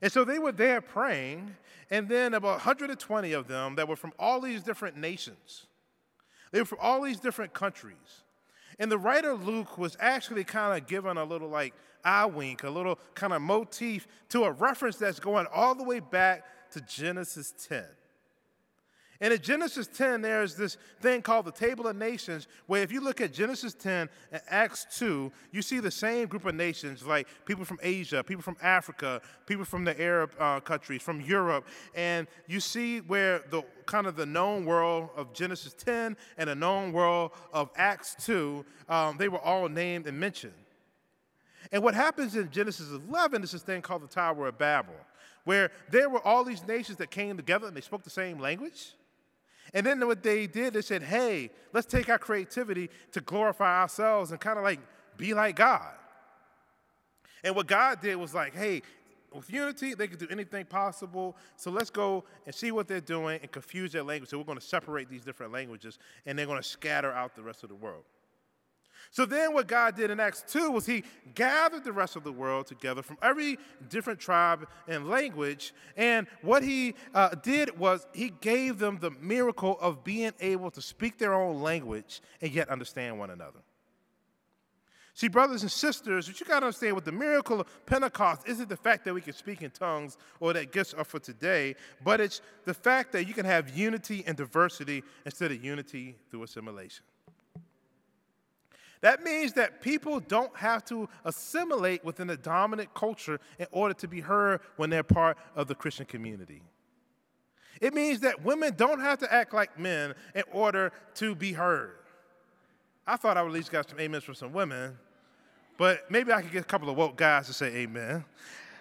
And 0.02 0.12
so 0.12 0.24
they 0.24 0.38
were 0.38 0.52
there 0.52 0.80
praying, 0.80 1.54
and 1.90 2.08
then 2.08 2.34
about 2.34 2.56
120 2.56 3.32
of 3.32 3.48
them 3.48 3.76
that 3.76 3.88
were 3.88 3.96
from 3.96 4.12
all 4.18 4.40
these 4.40 4.62
different 4.62 4.96
nations. 4.96 5.66
They 6.52 6.60
were 6.60 6.66
from 6.66 6.78
all 6.80 7.02
these 7.02 7.20
different 7.20 7.54
countries. 7.54 8.22
And 8.78 8.90
the 8.90 8.98
writer 8.98 9.34
Luke 9.34 9.78
was 9.78 9.96
actually 10.00 10.44
kind 10.44 10.78
of 10.78 10.86
given 10.86 11.16
a 11.16 11.24
little 11.24 11.48
like 11.48 11.74
eye 12.04 12.26
wink, 12.26 12.62
a 12.62 12.70
little 12.70 12.98
kind 13.14 13.32
of 13.32 13.42
motif 13.42 14.06
to 14.30 14.44
a 14.44 14.52
reference 14.52 14.96
that's 14.96 15.20
going 15.20 15.46
all 15.52 15.74
the 15.74 15.84
way 15.84 16.00
back 16.00 16.44
to 16.72 16.80
Genesis 16.82 17.54
10. 17.68 17.84
And 19.20 19.32
in 19.32 19.40
Genesis 19.40 19.86
10, 19.86 20.22
there's 20.22 20.54
this 20.56 20.76
thing 21.00 21.22
called 21.22 21.46
the 21.46 21.52
Table 21.52 21.86
of 21.86 21.96
Nations, 21.96 22.48
where 22.66 22.82
if 22.82 22.92
you 22.92 23.00
look 23.00 23.20
at 23.20 23.32
Genesis 23.32 23.72
10 23.74 24.08
and 24.32 24.42
Acts 24.48 24.86
2, 24.98 25.32
you 25.52 25.62
see 25.62 25.80
the 25.80 25.90
same 25.90 26.26
group 26.28 26.44
of 26.44 26.54
nations, 26.54 27.04
like 27.04 27.26
people 27.46 27.64
from 27.64 27.78
Asia, 27.82 28.22
people 28.22 28.42
from 28.42 28.56
Africa, 28.60 29.22
people 29.46 29.64
from 29.64 29.84
the 29.84 29.98
Arab 30.00 30.32
uh, 30.38 30.60
countries, 30.60 31.02
from 31.02 31.20
Europe, 31.20 31.66
and 31.94 32.26
you 32.46 32.60
see 32.60 32.98
where 33.00 33.42
the 33.50 33.62
kind 33.86 34.06
of 34.06 34.16
the 34.16 34.26
known 34.26 34.64
world 34.64 35.08
of 35.16 35.32
Genesis 35.32 35.72
10 35.72 36.16
and 36.36 36.50
the 36.50 36.54
known 36.54 36.92
world 36.92 37.30
of 37.52 37.70
Acts 37.76 38.16
2, 38.24 38.64
um, 38.88 39.16
they 39.16 39.28
were 39.28 39.40
all 39.40 39.68
named 39.68 40.06
and 40.06 40.18
mentioned. 40.18 40.52
And 41.72 41.82
what 41.82 41.94
happens 41.94 42.36
in 42.36 42.50
Genesis 42.50 42.90
11 42.90 43.42
is 43.42 43.52
this 43.52 43.62
thing 43.62 43.82
called 43.82 44.02
the 44.02 44.08
Tower 44.08 44.48
of 44.48 44.58
Babel, 44.58 44.94
where 45.44 45.70
there 45.90 46.08
were 46.08 46.24
all 46.24 46.44
these 46.44 46.66
nations 46.66 46.98
that 46.98 47.10
came 47.10 47.36
together 47.36 47.66
and 47.66 47.76
they 47.76 47.80
spoke 47.80 48.02
the 48.02 48.10
same 48.10 48.38
language. 48.38 48.92
And 49.74 49.84
then 49.84 50.06
what 50.06 50.22
they 50.22 50.46
did, 50.46 50.74
they 50.74 50.82
said, 50.82 51.02
hey, 51.02 51.50
let's 51.72 51.86
take 51.86 52.08
our 52.08 52.18
creativity 52.18 52.90
to 53.12 53.20
glorify 53.20 53.80
ourselves 53.80 54.30
and 54.30 54.40
kind 54.40 54.58
of 54.58 54.64
like 54.64 54.80
be 55.16 55.34
like 55.34 55.56
God. 55.56 55.92
And 57.44 57.54
what 57.54 57.66
God 57.66 58.00
did 58.00 58.16
was 58.16 58.34
like, 58.34 58.54
hey, 58.54 58.82
with 59.32 59.52
unity, 59.52 59.94
they 59.94 60.08
can 60.08 60.18
do 60.18 60.26
anything 60.30 60.64
possible. 60.64 61.36
So 61.56 61.70
let's 61.70 61.90
go 61.90 62.24
and 62.46 62.54
see 62.54 62.72
what 62.72 62.88
they're 62.88 63.00
doing 63.00 63.38
and 63.42 63.50
confuse 63.52 63.92
their 63.92 64.02
language. 64.02 64.30
So 64.30 64.38
we're 64.38 64.44
going 64.44 64.58
to 64.58 64.64
separate 64.64 65.08
these 65.10 65.24
different 65.24 65.52
languages 65.52 65.98
and 66.24 66.38
they're 66.38 66.46
going 66.46 66.62
to 66.62 66.68
scatter 66.68 67.12
out 67.12 67.34
the 67.34 67.42
rest 67.42 67.62
of 67.62 67.68
the 67.68 67.74
world. 67.74 68.04
So 69.10 69.24
then, 69.24 69.54
what 69.54 69.66
God 69.66 69.96
did 69.96 70.10
in 70.10 70.20
Acts 70.20 70.44
2 70.48 70.70
was 70.70 70.86
He 70.86 71.04
gathered 71.34 71.84
the 71.84 71.92
rest 71.92 72.16
of 72.16 72.24
the 72.24 72.32
world 72.32 72.66
together 72.66 73.02
from 73.02 73.18
every 73.22 73.58
different 73.88 74.20
tribe 74.20 74.66
and 74.88 75.08
language. 75.08 75.72
And 75.96 76.26
what 76.42 76.62
He 76.62 76.94
uh, 77.14 77.30
did 77.42 77.78
was 77.78 78.06
He 78.12 78.32
gave 78.40 78.78
them 78.78 78.98
the 79.00 79.10
miracle 79.10 79.78
of 79.80 80.04
being 80.04 80.32
able 80.40 80.70
to 80.72 80.82
speak 80.82 81.18
their 81.18 81.34
own 81.34 81.62
language 81.62 82.20
and 82.40 82.52
yet 82.52 82.68
understand 82.68 83.18
one 83.18 83.30
another. 83.30 83.60
See, 85.16 85.28
brothers 85.28 85.62
and 85.62 85.72
sisters, 85.72 86.28
what 86.28 86.38
you 86.38 86.44
got 86.44 86.60
to 86.60 86.66
understand 86.66 86.94
with 86.94 87.06
the 87.06 87.12
miracle 87.12 87.62
of 87.62 87.86
Pentecost 87.86 88.42
isn't 88.46 88.68
the 88.68 88.76
fact 88.76 89.06
that 89.06 89.14
we 89.14 89.22
can 89.22 89.32
speak 89.32 89.62
in 89.62 89.70
tongues 89.70 90.18
or 90.40 90.52
that 90.52 90.72
gifts 90.72 90.92
are 90.92 91.04
for 91.04 91.18
today, 91.18 91.74
but 92.04 92.20
it's 92.20 92.42
the 92.66 92.74
fact 92.74 93.12
that 93.12 93.26
you 93.26 93.32
can 93.32 93.46
have 93.46 93.74
unity 93.74 94.22
and 94.26 94.36
diversity 94.36 95.02
instead 95.24 95.52
of 95.52 95.64
unity 95.64 96.16
through 96.30 96.42
assimilation. 96.42 97.02
That 99.00 99.22
means 99.22 99.52
that 99.54 99.82
people 99.82 100.20
don't 100.20 100.54
have 100.56 100.84
to 100.86 101.08
assimilate 101.24 102.04
within 102.04 102.30
a 102.30 102.36
dominant 102.36 102.94
culture 102.94 103.38
in 103.58 103.66
order 103.70 103.94
to 103.94 104.08
be 104.08 104.20
heard 104.20 104.60
when 104.76 104.90
they're 104.90 105.02
part 105.02 105.36
of 105.54 105.68
the 105.68 105.74
Christian 105.74 106.06
community. 106.06 106.62
It 107.80 107.92
means 107.92 108.20
that 108.20 108.42
women 108.42 108.72
don't 108.76 109.00
have 109.00 109.18
to 109.18 109.32
act 109.32 109.52
like 109.52 109.78
men 109.78 110.14
in 110.34 110.44
order 110.52 110.92
to 111.16 111.34
be 111.34 111.52
heard. 111.52 111.96
I 113.06 113.16
thought 113.16 113.36
I 113.36 113.42
would 113.42 113.50
at 113.50 113.54
least 113.54 113.70
got 113.70 113.88
some 113.88 114.00
amens 114.00 114.24
from 114.24 114.34
some 114.34 114.52
women, 114.52 114.98
but 115.76 116.10
maybe 116.10 116.32
I 116.32 116.42
could 116.42 116.52
get 116.52 116.62
a 116.62 116.66
couple 116.66 116.88
of 116.88 116.96
woke 116.96 117.16
guys 117.16 117.46
to 117.46 117.52
say 117.52 117.66
amen. 117.66 118.24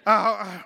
Uh, 0.06 0.60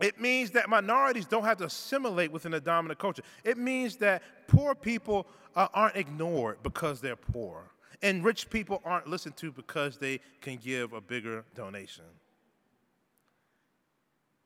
it 0.00 0.20
means 0.20 0.52
that 0.52 0.68
minorities 0.68 1.26
don't 1.26 1.44
have 1.44 1.58
to 1.58 1.64
assimilate 1.64 2.30
within 2.30 2.54
a 2.54 2.60
dominant 2.60 2.98
culture. 2.98 3.22
It 3.42 3.58
means 3.58 3.96
that 3.96 4.22
poor 4.46 4.74
people 4.74 5.26
uh, 5.56 5.68
aren't 5.74 5.96
ignored 5.96 6.58
because 6.62 7.00
they're 7.00 7.16
poor. 7.16 7.62
And 8.02 8.24
rich 8.24 8.50
people 8.50 8.82
aren't 8.84 9.06
listened 9.06 9.36
to 9.38 9.52
because 9.52 9.98
they 9.98 10.20
can 10.40 10.56
give 10.56 10.92
a 10.92 11.00
bigger 11.00 11.44
donation. 11.54 12.04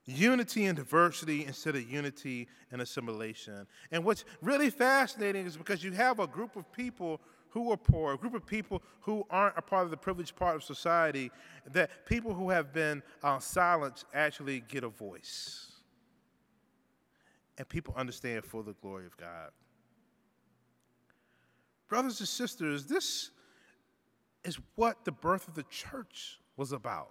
Unity 0.07 0.65
and 0.65 0.77
diversity 0.77 1.45
instead 1.45 1.77
of 1.77 1.91
unity 1.91 2.49
and 2.73 2.81
assimilation. 2.81 3.67
And 3.91 4.05
what's 4.05 4.25
really 4.41 4.71
fascinating 4.71 5.45
is 5.47 5.57
because 5.57 5.85
you 5.85 5.93
have 5.93 6.19
a 6.19 6.27
group 6.27 6.57
of 6.57 6.71
people 6.73 7.21
who 7.51 7.73
are 7.73 7.77
poor, 7.77 8.15
a 8.15 8.17
group 8.17 8.35
of 8.35 8.47
people 8.47 8.83
who 9.01 9.25
aren't 9.31 9.57
a 9.57 9.63
part 9.63 9.85
of 9.85 9.91
the 9.91 9.97
privileged 9.97 10.37
part 10.37 10.57
of 10.57 10.63
society, 10.63 11.31
that 11.73 12.07
people 12.07 12.33
who 12.33 12.51
have 12.51 12.73
been 12.73 13.03
uh, 13.23 13.39
silenced 13.39 14.05
actually 14.15 14.61
get 14.61 14.85
a 14.85 14.89
voice. 14.89 15.73
And 17.57 17.69
people 17.69 17.95
understand 17.97 18.45
for 18.45 18.63
the 18.63 18.75
glory 18.81 19.07
of 19.07 19.17
God. 19.17 19.51
Brothers 21.89 22.21
and 22.21 22.29
sisters, 22.29 22.87
this 22.87 23.31
is 24.49 24.59
what 24.75 25.05
the 25.05 25.13
birth 25.13 25.47
of 25.47 25.55
the 25.55 25.63
church 25.65 26.41
was 26.57 26.73
about. 26.73 27.11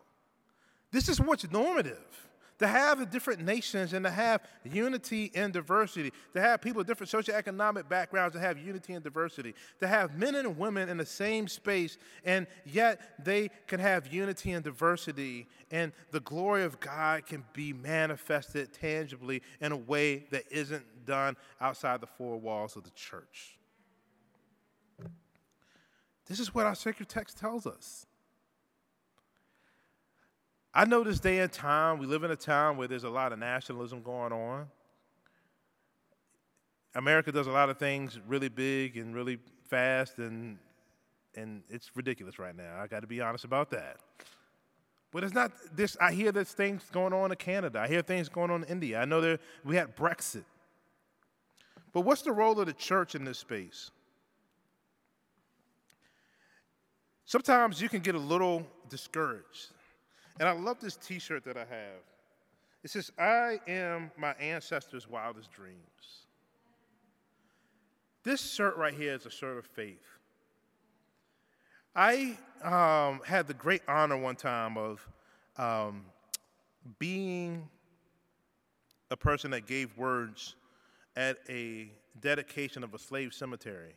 This 0.91 1.07
is 1.07 1.21
what's 1.21 1.49
normative. 1.49 2.23
To 2.59 2.65
have 2.65 2.97
the 2.97 3.05
different 3.05 3.41
nations 3.41 3.93
and 3.93 4.03
to 4.03 4.09
have 4.09 4.41
unity 4.63 5.31
and 5.35 5.53
diversity, 5.53 6.11
to 6.33 6.41
have 6.41 6.59
people 6.59 6.81
of 6.81 6.87
different 6.87 7.11
socioeconomic 7.11 7.87
backgrounds 7.87 8.33
to 8.33 8.39
have 8.39 8.57
unity 8.57 8.93
and 8.93 9.03
diversity, 9.03 9.53
to 9.79 9.87
have 9.87 10.17
men 10.17 10.33
and 10.33 10.57
women 10.57 10.89
in 10.89 10.97
the 10.97 11.05
same 11.05 11.47
space 11.47 11.99
and 12.25 12.47
yet 12.65 13.23
they 13.23 13.51
can 13.67 13.79
have 13.79 14.11
unity 14.11 14.53
and 14.53 14.63
diversity, 14.63 15.45
and 15.69 15.91
the 16.09 16.19
glory 16.21 16.63
of 16.63 16.79
God 16.79 17.27
can 17.27 17.45
be 17.53 17.73
manifested 17.73 18.73
tangibly 18.73 19.43
in 19.61 19.71
a 19.71 19.77
way 19.77 20.25
that 20.31 20.45
isn't 20.49 21.05
done 21.05 21.37
outside 21.61 22.01
the 22.01 22.07
four 22.07 22.39
walls 22.39 22.75
of 22.75 22.83
the 22.83 22.89
church. 22.95 23.56
This 26.27 26.39
is 26.39 26.53
what 26.53 26.65
our 26.65 26.75
sacred 26.75 27.09
text 27.09 27.37
tells 27.37 27.65
us. 27.65 28.05
I 30.73 30.85
know 30.85 31.03
this 31.03 31.19
day 31.19 31.39
and 31.39 31.51
time, 31.51 31.97
we 31.97 32.05
live 32.05 32.23
in 32.23 32.31
a 32.31 32.35
time 32.35 32.77
where 32.77 32.87
there's 32.87 33.05
a 33.05 33.09
lot 33.09 33.33
of 33.33 33.39
nationalism 33.39 34.01
going 34.01 34.31
on. 34.31 34.67
America 36.93 37.31
does 37.31 37.47
a 37.47 37.51
lot 37.51 37.69
of 37.69 37.77
things 37.77 38.19
really 38.27 38.49
big 38.49 38.97
and 38.97 39.15
really 39.15 39.39
fast, 39.69 40.17
and, 40.17 40.57
and 41.35 41.63
it's 41.69 41.91
ridiculous 41.95 42.37
right 42.37 42.55
now. 42.55 42.79
I 42.79 42.87
got 42.87 42.99
to 42.99 43.07
be 43.07 43.21
honest 43.21 43.45
about 43.45 43.69
that. 43.71 43.97
But 45.11 45.23
it's 45.23 45.33
not 45.33 45.51
this. 45.75 45.95
I 46.01 46.11
hear 46.11 46.31
there's 46.31 46.51
things 46.51 46.83
going 46.91 47.13
on 47.13 47.31
in 47.31 47.37
Canada. 47.37 47.79
I 47.79 47.87
hear 47.87 48.01
things 48.01 48.29
going 48.29 48.51
on 48.51 48.63
in 48.63 48.69
India. 48.69 48.99
I 48.99 49.05
know 49.05 49.21
there, 49.21 49.39
we 49.63 49.75
had 49.75 49.95
Brexit. 49.95 50.43
But 51.93 52.01
what's 52.01 52.21
the 52.21 52.33
role 52.33 52.59
of 52.59 52.67
the 52.67 52.73
church 52.73 53.15
in 53.15 53.23
this 53.23 53.39
space? 53.39 53.89
Sometimes 57.27 57.81
you 57.81 57.89
can 57.89 57.99
get 57.99 58.15
a 58.15 58.19
little 58.19 58.65
discouraged. 58.89 59.67
And 60.39 60.47
I 60.47 60.53
love 60.53 60.79
this 60.79 60.95
t 60.95 61.19
shirt 61.19 61.43
that 61.43 61.57
I 61.57 61.65
have. 61.65 62.01
It 62.83 62.89
says, 62.89 63.11
I 63.19 63.59
am 63.67 64.11
my 64.17 64.31
ancestors' 64.35 65.09
wildest 65.09 65.51
dreams. 65.51 66.25
This 68.23 68.53
shirt 68.53 68.77
right 68.77 68.93
here 68.93 69.13
is 69.13 69.25
a 69.25 69.29
shirt 69.29 69.57
of 69.57 69.65
faith. 69.65 70.05
I 71.93 72.37
um, 72.63 73.19
had 73.25 73.47
the 73.47 73.53
great 73.53 73.81
honor 73.89 74.15
one 74.15 74.37
time 74.37 74.77
of 74.77 75.05
um, 75.57 76.05
being 76.97 77.67
a 79.11 79.17
person 79.17 79.51
that 79.51 79.67
gave 79.67 79.97
words 79.97 80.55
at 81.17 81.39
a 81.49 81.89
dedication 82.21 82.85
of 82.85 82.93
a 82.93 82.99
slave 82.99 83.33
cemetery. 83.33 83.95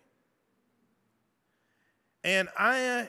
And 2.24 2.48
I 2.58 3.08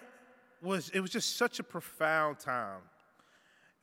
was, 0.61 0.89
it 0.89 0.99
was 0.99 1.11
just 1.11 1.37
such 1.37 1.59
a 1.59 1.63
profound 1.63 2.39
time 2.39 2.81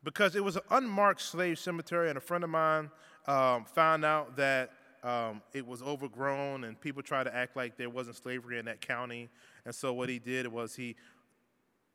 because 0.04 0.36
it 0.36 0.44
was 0.44 0.56
an 0.56 0.62
unmarked 0.70 1.20
slave 1.20 1.58
cemetery, 1.58 2.08
and 2.08 2.16
a 2.16 2.20
friend 2.20 2.44
of 2.44 2.50
mine 2.50 2.90
um, 3.26 3.64
found 3.64 4.04
out 4.04 4.36
that 4.36 4.70
um, 5.02 5.42
it 5.52 5.66
was 5.66 5.82
overgrown 5.82 6.64
and 6.64 6.80
people 6.80 7.02
tried 7.02 7.24
to 7.24 7.34
act 7.34 7.56
like 7.56 7.76
there 7.76 7.90
wasn't 7.90 8.16
slavery 8.16 8.58
in 8.58 8.64
that 8.64 8.80
county. 8.80 9.28
And 9.64 9.74
so 9.74 9.92
what 9.92 10.08
he 10.08 10.18
did 10.18 10.46
was 10.46 10.74
he, 10.74 10.96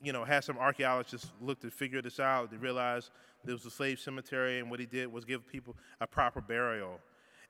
you 0.02 0.13
know, 0.13 0.24
had 0.24 0.43
some 0.43 0.58
archaeologists 0.58 1.32
look 1.41 1.60
to 1.62 1.69
figure 1.69 2.02
this 2.02 2.19
out. 2.19 2.52
They 2.52 2.58
realized 2.58 3.10
there 3.43 3.54
was 3.54 3.65
a 3.65 3.72
slave 3.72 4.00
cemetery, 4.00 4.60
and 4.60 4.69
what 4.69 4.80
he 4.80 4.86
did 4.86 5.12
was 5.12 5.26
give 5.26 5.48
people 5.48 5.76
a 6.00 6.08
proper 6.08 6.41
burial. 6.41 7.00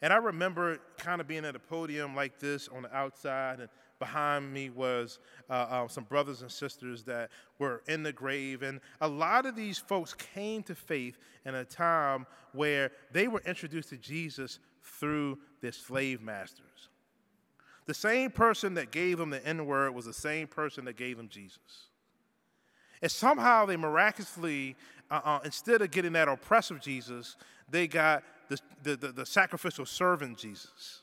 And 0.02 0.12
I 0.12 0.17
remember 0.17 0.80
kind 0.98 1.22
of 1.22 1.28
being 1.28 1.46
at 1.46 1.56
a 1.56 1.60
podium 1.60 2.15
like 2.15 2.39
this 2.39 2.67
on 2.67 2.84
the 2.84 2.96
outside, 2.96 3.60
and 3.60 3.69
behind 4.03 4.51
me 4.51 4.69
was 4.69 5.19
uh, 5.49 5.53
uh, 5.53 5.87
some 5.87 6.03
brothers 6.03 6.41
and 6.41 6.51
sisters 6.51 7.03
that 7.05 7.29
were 7.57 7.81
in 7.87 8.03
the 8.03 8.11
grave. 8.11 8.61
And 8.61 8.81
a 8.99 9.07
lot 9.07 9.45
of 9.45 9.55
these 9.55 9.77
folks 9.77 10.13
came 10.13 10.61
to 10.63 10.75
faith 10.75 11.17
in 11.45 11.55
a 11.55 11.63
time 11.63 12.25
where 12.51 12.91
they 13.13 13.29
were 13.29 13.41
introduced 13.45 13.89
to 13.89 13.97
Jesus 13.97 14.59
through 14.99 15.39
their 15.61 15.71
slave 15.71 16.21
masters. 16.21 16.89
The 17.85 17.93
same 17.93 18.29
person 18.29 18.73
that 18.73 18.91
gave 18.91 19.19
them 19.19 19.29
the 19.29 19.45
N 19.47 19.65
word 19.65 19.95
was 19.95 20.03
the 20.03 20.13
same 20.13 20.47
person 20.47 20.83
that 20.83 20.97
gave 20.97 21.15
them 21.15 21.29
Jesus. 21.29 21.87
And 23.01 23.09
somehow 23.09 23.65
they 23.65 23.77
miraculously, 23.77 24.75
uh, 25.09 25.21
uh, 25.23 25.39
instead 25.45 25.81
of 25.81 25.91
getting 25.91 26.11
that 26.13 26.27
oppressive 26.27 26.81
Jesus, 26.81 27.37
they 27.69 27.87
got 27.87 28.23
the, 28.49 28.57
the, 28.83 28.95
the, 28.97 29.07
the 29.13 29.25
sacrificial 29.25 29.85
servant 29.85 30.37
Jesus. 30.37 31.02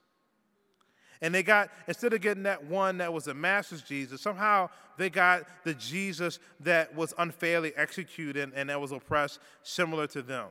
And 1.22 1.34
they 1.34 1.42
got, 1.42 1.70
instead 1.86 2.12
of 2.12 2.20
getting 2.22 2.44
that 2.44 2.64
one 2.64 2.98
that 2.98 3.12
was 3.12 3.26
a 3.26 3.34
master's 3.34 3.82
Jesus, 3.82 4.22
somehow 4.22 4.70
they 4.96 5.10
got 5.10 5.42
the 5.64 5.74
Jesus 5.74 6.38
that 6.60 6.94
was 6.94 7.12
unfairly 7.18 7.74
executed 7.76 8.52
and 8.54 8.70
that 8.70 8.80
was 8.80 8.92
oppressed, 8.92 9.38
similar 9.62 10.06
to 10.08 10.22
them. 10.22 10.46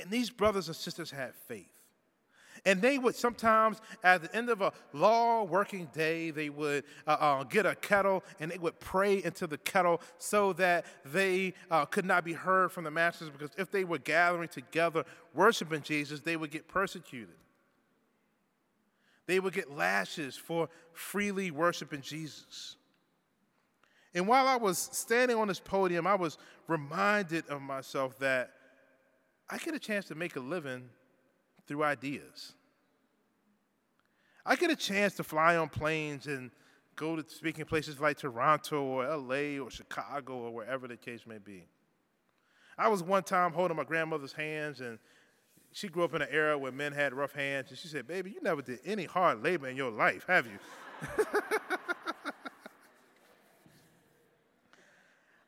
And 0.00 0.10
these 0.10 0.30
brothers 0.30 0.66
and 0.66 0.76
sisters 0.76 1.10
had 1.10 1.34
faith. 1.34 1.68
And 2.64 2.80
they 2.80 2.98
would 2.98 3.16
sometimes, 3.16 3.80
at 4.04 4.22
the 4.22 4.36
end 4.36 4.48
of 4.48 4.60
a 4.60 4.72
long 4.92 5.48
working 5.48 5.88
day, 5.92 6.30
they 6.30 6.48
would 6.48 6.84
uh, 7.06 7.16
uh, 7.18 7.44
get 7.44 7.66
a 7.66 7.74
kettle 7.74 8.22
and 8.38 8.50
they 8.50 8.58
would 8.58 8.78
pray 8.78 9.22
into 9.22 9.48
the 9.48 9.58
kettle 9.58 10.00
so 10.18 10.52
that 10.54 10.86
they 11.04 11.54
uh, 11.70 11.84
could 11.86 12.04
not 12.04 12.24
be 12.24 12.32
heard 12.32 12.70
from 12.70 12.84
the 12.84 12.90
masters 12.90 13.30
because 13.30 13.50
if 13.58 13.70
they 13.70 13.82
were 13.82 13.98
gathering 13.98 14.48
together 14.48 15.04
worshiping 15.34 15.82
Jesus, 15.82 16.20
they 16.20 16.36
would 16.36 16.52
get 16.52 16.68
persecuted. 16.68 17.34
They 19.26 19.40
would 19.40 19.54
get 19.54 19.70
lashes 19.70 20.36
for 20.36 20.68
freely 20.92 21.50
worshiping 21.50 22.00
Jesus. 22.00 22.76
And 24.14 24.26
while 24.26 24.46
I 24.46 24.56
was 24.56 24.78
standing 24.78 25.36
on 25.36 25.48
this 25.48 25.60
podium, 25.60 26.06
I 26.06 26.14
was 26.14 26.38
reminded 26.68 27.48
of 27.48 27.62
myself 27.62 28.18
that 28.18 28.50
I 29.48 29.58
get 29.58 29.74
a 29.74 29.78
chance 29.78 30.06
to 30.06 30.14
make 30.14 30.36
a 30.36 30.40
living 30.40 30.88
through 31.66 31.84
ideas. 31.84 32.52
I 34.44 34.56
get 34.56 34.70
a 34.70 34.76
chance 34.76 35.14
to 35.16 35.24
fly 35.24 35.56
on 35.56 35.68
planes 35.68 36.26
and 36.26 36.50
go 36.96 37.16
to 37.16 37.24
speaking 37.28 37.64
places 37.64 38.00
like 38.00 38.18
Toronto 38.18 38.82
or 38.82 39.16
LA 39.16 39.62
or 39.62 39.70
Chicago 39.70 40.34
or 40.34 40.50
wherever 40.50 40.88
the 40.88 40.96
case 40.96 41.26
may 41.26 41.38
be. 41.38 41.64
I 42.76 42.88
was 42.88 43.02
one 43.02 43.22
time 43.22 43.52
holding 43.52 43.76
my 43.76 43.84
grandmother's 43.84 44.32
hands, 44.32 44.80
and 44.80 44.98
she 45.72 45.88
grew 45.88 46.04
up 46.04 46.14
in 46.14 46.22
an 46.22 46.28
era 46.30 46.56
where 46.56 46.70
men 46.70 46.92
had 46.92 47.14
rough 47.14 47.32
hands, 47.32 47.70
and 47.70 47.78
she 47.78 47.88
said, 47.88 48.06
Baby, 48.06 48.30
you 48.30 48.40
never 48.42 48.62
did 48.62 48.78
any 48.84 49.04
hard 49.04 49.42
labor 49.42 49.68
in 49.68 49.76
your 49.76 49.90
life, 49.90 50.24
have 50.28 50.46
you? 50.46 50.58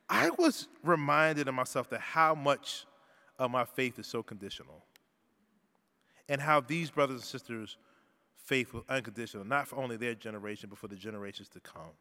I 0.09 0.29
was 0.31 0.67
reminded 0.83 1.47
of 1.47 1.53
myself 1.53 1.89
that 1.89 2.01
how 2.01 2.35
much 2.35 2.85
of 3.37 3.51
my 3.51 3.65
faith 3.65 3.99
is 3.99 4.07
so 4.07 4.23
conditional 4.23 4.83
and 6.29 6.41
how 6.41 6.59
these 6.61 6.89
brothers 6.89 7.17
and 7.17 7.23
sisters' 7.23 7.77
faith 8.35 8.73
was 8.73 8.83
unconditional, 8.89 9.45
not 9.45 9.67
for 9.67 9.77
only 9.77 9.97
their 9.97 10.15
generation, 10.15 10.69
but 10.69 10.77
for 10.77 10.87
the 10.87 10.95
generations 10.95 11.49
to 11.49 11.59
come. 11.59 11.93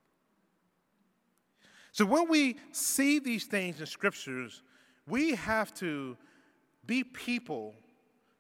So 1.92 2.04
when 2.04 2.28
we 2.28 2.56
see 2.72 3.18
these 3.18 3.44
things 3.44 3.80
in 3.80 3.86
scriptures, 3.86 4.62
we 5.06 5.34
have 5.34 5.72
to 5.74 6.16
be 6.86 7.04
people 7.04 7.74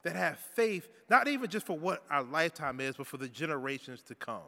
that 0.04 0.16
have 0.16 0.38
faith, 0.38 0.88
not 1.10 1.26
even 1.28 1.50
just 1.50 1.66
for 1.66 1.76
what 1.76 2.04
our 2.10 2.22
lifetime 2.22 2.80
is, 2.80 2.96
but 2.96 3.06
for 3.06 3.16
the 3.16 3.28
generations 3.28 4.02
to 4.02 4.14
come. 4.14 4.42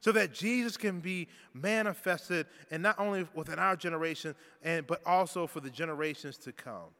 So 0.00 0.12
that 0.12 0.34
Jesus 0.34 0.76
can 0.76 1.00
be 1.00 1.28
manifested, 1.54 2.46
and 2.70 2.82
not 2.82 2.98
only 2.98 3.26
within 3.34 3.58
our 3.58 3.76
generation, 3.76 4.34
and, 4.62 4.86
but 4.86 5.00
also 5.06 5.46
for 5.46 5.60
the 5.60 5.70
generations 5.70 6.36
to 6.38 6.52
come. 6.52 6.90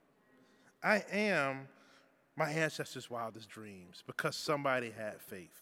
I 0.82 1.04
am 1.10 1.68
my 2.36 2.50
ancestors' 2.50 3.10
wildest 3.10 3.48
dreams 3.48 4.02
because 4.06 4.36
somebody 4.36 4.90
had 4.90 5.20
faith. 5.20 5.60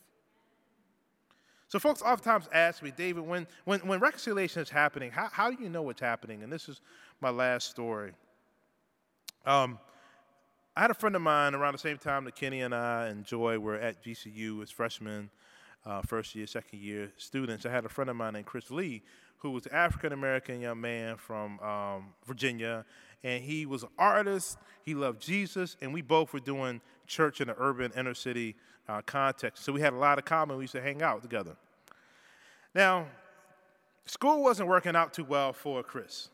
So, 1.69 1.79
folks 1.79 2.03
oftentimes 2.03 2.49
ask 2.53 2.83
me, 2.83 2.93
David, 2.95 3.27
when, 3.27 3.47
when, 3.65 3.81
when 3.81 3.99
reconciliation 3.99 4.61
is 4.61 4.69
happening, 4.69 5.11
how, 5.11 5.29
how 5.33 5.51
do 5.51 5.63
you 5.63 5.71
know 5.71 5.83
what's 5.83 6.01
happening? 6.01 6.43
And 6.43 6.53
this 6.53 6.69
is 6.69 6.81
my 7.21 7.31
last 7.31 7.71
story. 7.71 8.13
Um, 9.47 9.79
I 10.75 10.81
had 10.81 10.91
a 10.91 10.95
friend 10.95 11.15
of 11.15 11.21
mine 11.21 11.55
around 11.55 11.75
the 11.75 11.79
same 11.79 11.99
time 11.99 12.25
that 12.25 12.35
Kenny 12.35 12.63
and 12.63 12.75
I 12.75 13.09
and 13.09 13.27
Joy 13.27 13.59
were 13.59 13.75
at 13.75 14.03
VCU 14.03 14.63
as 14.63 14.71
freshmen, 14.71 15.29
uh, 15.85 16.01
first 16.01 16.35
year, 16.35 16.47
second 16.47 16.79
year 16.81 17.13
students. 17.19 17.67
I 17.67 17.71
had 17.71 17.85
a 17.85 17.91
friend 17.91 18.09
of 18.09 18.17
mine 18.17 18.33
named 18.33 18.47
Chris 18.47 18.71
Lee, 18.71 19.03
who 19.37 19.51
was 19.51 19.67
an 19.67 19.75
African 19.75 20.15
American 20.15 20.63
young 20.63 20.81
man 20.81 21.19
from 21.19 21.61
um, 21.61 22.15
Virginia, 22.25 22.87
and 23.23 23.45
he 23.45 23.67
was 23.67 23.83
an 23.83 23.91
artist. 23.99 24.57
He 24.83 24.95
loved 24.95 25.21
Jesus, 25.21 25.77
and 25.83 25.93
we 25.93 26.01
both 26.01 26.33
were 26.33 26.41
doing 26.41 26.81
church 27.07 27.43
in 27.43 27.49
the 27.49 27.57
urban 27.59 27.93
inner 27.95 28.15
city 28.15 28.57
uh, 28.89 29.03
context. 29.05 29.65
So 29.65 29.75
we 29.75 29.83
had 29.83 29.93
a 29.93 29.99
lot 29.99 30.17
of 30.17 30.25
common. 30.25 30.57
We 30.57 30.65
used 30.65 30.73
to 30.73 30.81
hang 30.81 31.03
out 31.03 31.21
together. 31.21 31.55
Now, 32.75 33.09
school 34.07 34.43
wasn't 34.43 34.71
working 34.71 34.97
out 34.97 35.13
too 35.13 35.25
well 35.25 35.53
for 35.53 35.83
Chris, 35.83 36.31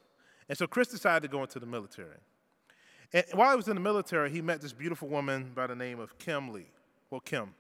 and 0.49 0.57
so 0.57 0.69
Chris 0.69 0.87
decided 0.87 1.29
to 1.29 1.29
go 1.29 1.43
into 1.43 1.59
the 1.59 1.67
military. 1.67 2.19
And 3.13 3.25
while 3.33 3.51
he 3.51 3.57
was 3.57 3.69
in 3.69 3.75
the 3.75 3.81
military, 3.81 4.31
he 4.31 4.43
met 4.43 4.61
this 4.61 4.73
beautiful 4.73 5.09
woman 5.09 5.53
by 5.55 5.67
the 5.67 5.75
name 5.75 5.99
of 5.99 6.19
Kim 6.19 6.53
Lee. 6.53 6.67
Well, 7.11 7.21
Kim. 7.21 7.55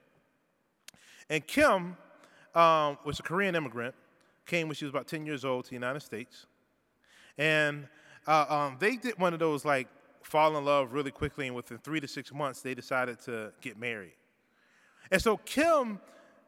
And 1.31 1.47
Kim 1.47 1.97
um, 2.55 2.99
was 3.05 3.19
a 3.19 3.23
Korean 3.23 3.55
immigrant, 3.55 3.95
came 4.47 4.69
when 4.69 4.75
she 4.75 4.85
was 4.85 4.91
about 4.91 5.07
10 5.07 5.25
years 5.25 5.45
old 5.45 5.65
to 5.65 5.71
the 5.71 5.77
United 5.77 6.01
States. 6.01 6.47
And 7.39 7.87
uh, 8.27 8.47
um, 8.49 8.77
they 8.79 8.97
did 8.97 9.19
one 9.19 9.33
of 9.33 9.41
those 9.41 9.65
like 9.65 9.89
fall 10.23 10.57
in 10.57 10.65
love 10.65 10.93
really 10.93 11.11
quickly, 11.11 11.47
and 11.47 11.57
within 11.57 11.79
three 11.79 12.01
to 12.01 12.09
six 12.09 12.33
months, 12.33 12.61
they 12.61 12.75
decided 12.75 13.19
to 13.21 13.53
get 13.61 13.79
married. 13.79 14.13
And 15.11 15.23
so 15.23 15.39
Kim 15.39 16.01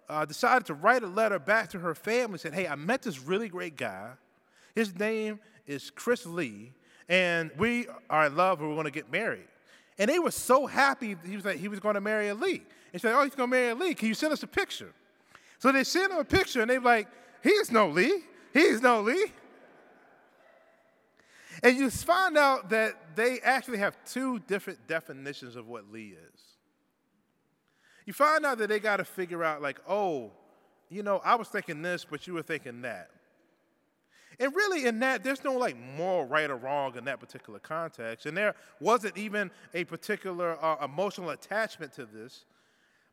uh, 0.09 0.25
decided 0.27 0.67
to 0.67 0.75
write 0.75 1.03
a 1.03 1.07
letter 1.07 1.39
back 1.39 1.71
to 1.71 1.79
her 1.79 1.95
family. 1.95 2.39
Said, 2.39 2.53
"Hey, 2.53 2.67
I 2.67 2.75
met 2.75 3.03
this 3.03 3.21
really 3.21 3.49
great 3.49 3.77
guy. 3.77 4.11
His 4.75 4.99
name 4.99 5.41
is 5.67 5.91
Chris 5.91 6.27
Lee, 6.27 6.73
and 7.11 7.51
we 7.59 7.87
are 8.09 8.27
in 8.27 8.37
love. 8.37 8.61
We're 8.61 8.73
going 8.73 8.85
to 8.85 8.90
get 8.90 9.12
married." 9.12 9.49
And 9.99 10.09
they 10.09 10.18
were 10.18 10.31
so 10.31 10.66
happy. 10.66 11.14
He 11.27 11.37
was 11.37 11.44
like, 11.44 11.59
he 11.59 11.68
was 11.68 11.79
going 11.79 11.96
to 11.96 12.01
marry 12.01 12.29
a 12.29 12.35
Lee. 12.35 12.62
And 12.94 13.03
said, 13.03 13.14
"Oh, 13.14 13.23
he's 13.23 13.35
going 13.35 13.51
to 13.51 13.55
marry 13.55 13.68
a 13.68 13.75
Lee. 13.75 13.94
Can 13.94 14.09
you 14.09 14.14
send 14.14 14.33
us 14.33 14.42
a 14.42 14.46
picture?" 14.46 14.92
So 15.59 15.70
they 15.70 15.85
sent 15.85 16.11
him 16.11 16.18
a 16.18 16.25
picture, 16.25 16.62
and 16.62 16.70
they're 16.70 16.81
like, 16.81 17.07
"He's 17.42 17.70
no 17.70 17.88
Lee. 17.88 18.23
He's 18.55 18.81
no 18.81 19.03
Lee." 19.03 19.33
And 21.62 21.77
you 21.77 21.90
find 21.90 22.38
out 22.38 22.70
that 22.70 23.16
they 23.16 23.40
actually 23.40 23.79
have 23.79 23.96
two 24.07 24.38
different 24.40 24.87
definitions 24.87 25.57
of 25.57 25.66
what 25.66 25.92
Lee 25.92 26.14
is. 26.16 26.42
You 28.07 28.14
find 28.14 28.46
out 28.46 28.59
that 28.59 28.68
they 28.68 28.81
got 28.81 28.96
to 28.96 29.05
figure 29.05 29.44
out, 29.44 29.61
like, 29.61 29.79
oh, 29.87 30.33
you 30.88 31.03
know, 31.03 31.20
I 31.23 31.35
was 31.35 31.49
thinking 31.49 31.83
this, 31.83 32.05
but 32.05 32.27
you 32.27 32.33
were 32.33 32.42
thinking 32.42 32.83
that. 32.83 33.11
And 34.40 34.57
really, 34.57 34.87
in 34.87 35.00
that, 35.00 35.22
there's 35.22 35.44
no 35.44 35.53
like 35.53 35.76
moral 35.79 36.24
right 36.24 36.50
or 36.50 36.57
wrong 36.57 36.96
in 36.96 37.05
that 37.05 37.20
particular 37.20 37.59
context. 37.59 38.24
And 38.24 38.35
there 38.35 38.55
wasn't 38.81 39.18
even 39.18 39.50
a 39.74 39.85
particular 39.85 40.57
uh, 40.64 40.83
emotional 40.83 41.31
attachment 41.31 41.92
to 41.94 42.07
this. 42.07 42.46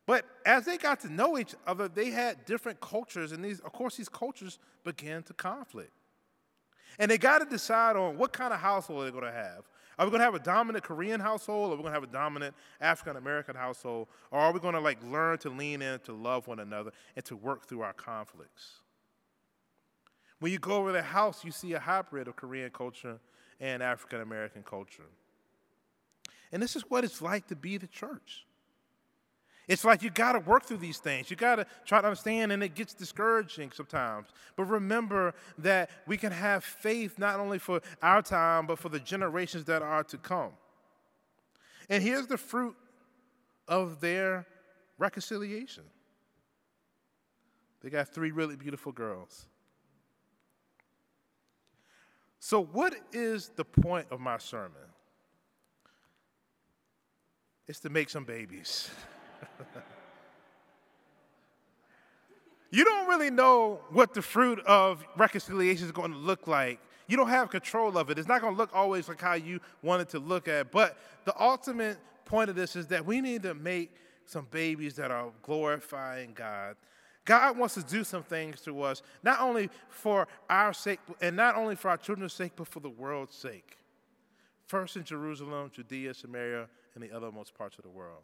But 0.06 0.24
as 0.46 0.64
they 0.64 0.78
got 0.78 1.00
to 1.00 1.12
know 1.12 1.36
each 1.36 1.54
other, 1.66 1.86
they 1.86 2.08
had 2.08 2.46
different 2.46 2.80
cultures, 2.80 3.32
and 3.32 3.44
these, 3.44 3.60
of 3.60 3.74
course, 3.74 3.98
these 3.98 4.08
cultures 4.08 4.58
began 4.82 5.22
to 5.24 5.34
conflict. 5.34 5.92
And 6.98 7.10
they 7.10 7.18
got 7.18 7.40
to 7.40 7.44
decide 7.44 7.94
on 7.94 8.16
what 8.16 8.32
kind 8.32 8.54
of 8.54 8.58
household 8.58 9.04
they're 9.04 9.12
going 9.12 9.24
to 9.24 9.30
have. 9.30 9.64
Are 9.98 10.06
we 10.06 10.10
going 10.10 10.20
to 10.20 10.24
have 10.24 10.34
a 10.34 10.38
dominant 10.38 10.82
Korean 10.82 11.20
household? 11.20 11.70
Or 11.70 11.74
are 11.74 11.76
we 11.76 11.82
going 11.82 11.92
to 11.92 12.00
have 12.00 12.08
a 12.08 12.12
dominant 12.12 12.54
African 12.80 13.16
American 13.16 13.54
household? 13.54 14.08
Or 14.30 14.40
are 14.40 14.52
we 14.52 14.60
going 14.60 14.74
to 14.74 14.80
like 14.80 15.02
learn 15.04 15.36
to 15.38 15.50
lean 15.50 15.82
in 15.82 16.00
to 16.00 16.12
love 16.12 16.46
one 16.46 16.60
another 16.60 16.92
and 17.14 17.24
to 17.26 17.36
work 17.36 17.66
through 17.66 17.82
our 17.82 17.92
conflicts? 17.92 18.80
When 20.40 20.52
you 20.52 20.58
go 20.58 20.76
over 20.76 20.92
the 20.92 21.02
house, 21.02 21.44
you 21.44 21.50
see 21.50 21.72
a 21.72 21.80
hybrid 21.80 22.28
of 22.28 22.36
Korean 22.36 22.70
culture 22.70 23.18
and 23.60 23.82
African 23.82 24.20
American 24.20 24.62
culture. 24.62 25.06
And 26.52 26.62
this 26.62 26.76
is 26.76 26.82
what 26.88 27.04
it's 27.04 27.20
like 27.20 27.48
to 27.48 27.56
be 27.56 27.76
the 27.76 27.86
church. 27.86 28.46
It's 29.66 29.84
like 29.84 30.02
you 30.02 30.08
got 30.08 30.32
to 30.32 30.38
work 30.38 30.64
through 30.64 30.78
these 30.78 30.96
things. 30.96 31.30
You 31.30 31.36
got 31.36 31.56
to 31.56 31.66
try 31.84 32.00
to 32.00 32.06
understand, 32.06 32.52
and 32.52 32.62
it 32.62 32.74
gets 32.74 32.94
discouraging 32.94 33.70
sometimes. 33.72 34.28
But 34.56 34.64
remember 34.64 35.34
that 35.58 35.90
we 36.06 36.16
can 36.16 36.32
have 36.32 36.64
faith 36.64 37.18
not 37.18 37.38
only 37.38 37.58
for 37.58 37.82
our 38.00 38.22
time, 38.22 38.66
but 38.66 38.78
for 38.78 38.88
the 38.88 38.98
generations 38.98 39.64
that 39.64 39.82
are 39.82 40.04
to 40.04 40.16
come. 40.16 40.52
And 41.90 42.02
here's 42.02 42.26
the 42.26 42.38
fruit 42.38 42.76
of 43.66 44.00
their 44.00 44.46
reconciliation. 44.96 45.84
They 47.82 47.90
got 47.90 48.08
three 48.08 48.30
really 48.30 48.56
beautiful 48.56 48.92
girls. 48.92 49.46
So, 52.40 52.62
what 52.62 52.94
is 53.12 53.50
the 53.56 53.64
point 53.64 54.06
of 54.10 54.20
my 54.20 54.38
sermon? 54.38 54.72
It's 57.66 57.80
to 57.80 57.90
make 57.90 58.08
some 58.08 58.24
babies. 58.24 58.90
you 62.70 62.84
don't 62.84 63.08
really 63.08 63.30
know 63.30 63.80
what 63.90 64.14
the 64.14 64.22
fruit 64.22 64.60
of 64.60 65.04
reconciliation 65.16 65.84
is 65.84 65.92
going 65.92 66.12
to 66.12 66.18
look 66.18 66.46
like. 66.46 66.80
You 67.08 67.16
don't 67.16 67.28
have 67.28 67.50
control 67.50 67.98
of 67.98 68.10
it. 68.10 68.18
It's 68.18 68.28
not 68.28 68.40
going 68.40 68.54
to 68.54 68.58
look 68.58 68.70
always 68.74 69.08
like 69.08 69.20
how 69.20 69.34
you 69.34 69.60
want 69.82 70.02
it 70.02 70.08
to 70.10 70.18
look 70.18 70.48
at. 70.48 70.70
But 70.70 70.96
the 71.24 71.38
ultimate 71.40 71.98
point 72.24 72.50
of 72.50 72.56
this 72.56 72.76
is 72.76 72.86
that 72.88 73.04
we 73.04 73.20
need 73.20 73.42
to 73.42 73.54
make 73.54 73.94
some 74.26 74.46
babies 74.50 74.94
that 74.94 75.10
are 75.10 75.30
glorifying 75.42 76.32
God. 76.34 76.76
God 77.28 77.58
wants 77.58 77.74
to 77.74 77.82
do 77.82 78.04
some 78.04 78.22
things 78.22 78.62
to 78.62 78.80
us, 78.80 79.02
not 79.22 79.42
only 79.42 79.68
for 79.90 80.26
our 80.48 80.72
sake, 80.72 80.98
and 81.20 81.36
not 81.36 81.56
only 81.56 81.76
for 81.76 81.90
our 81.90 81.98
children's 81.98 82.32
sake, 82.32 82.52
but 82.56 82.66
for 82.66 82.80
the 82.80 82.88
world's 82.88 83.34
sake. 83.34 83.76
First 84.66 84.96
in 84.96 85.04
Jerusalem, 85.04 85.70
Judea, 85.70 86.14
Samaria, 86.14 86.68
and 86.94 87.04
the 87.04 87.08
othermost 87.08 87.52
parts 87.52 87.76
of 87.76 87.84
the 87.84 87.90
world. 87.90 88.22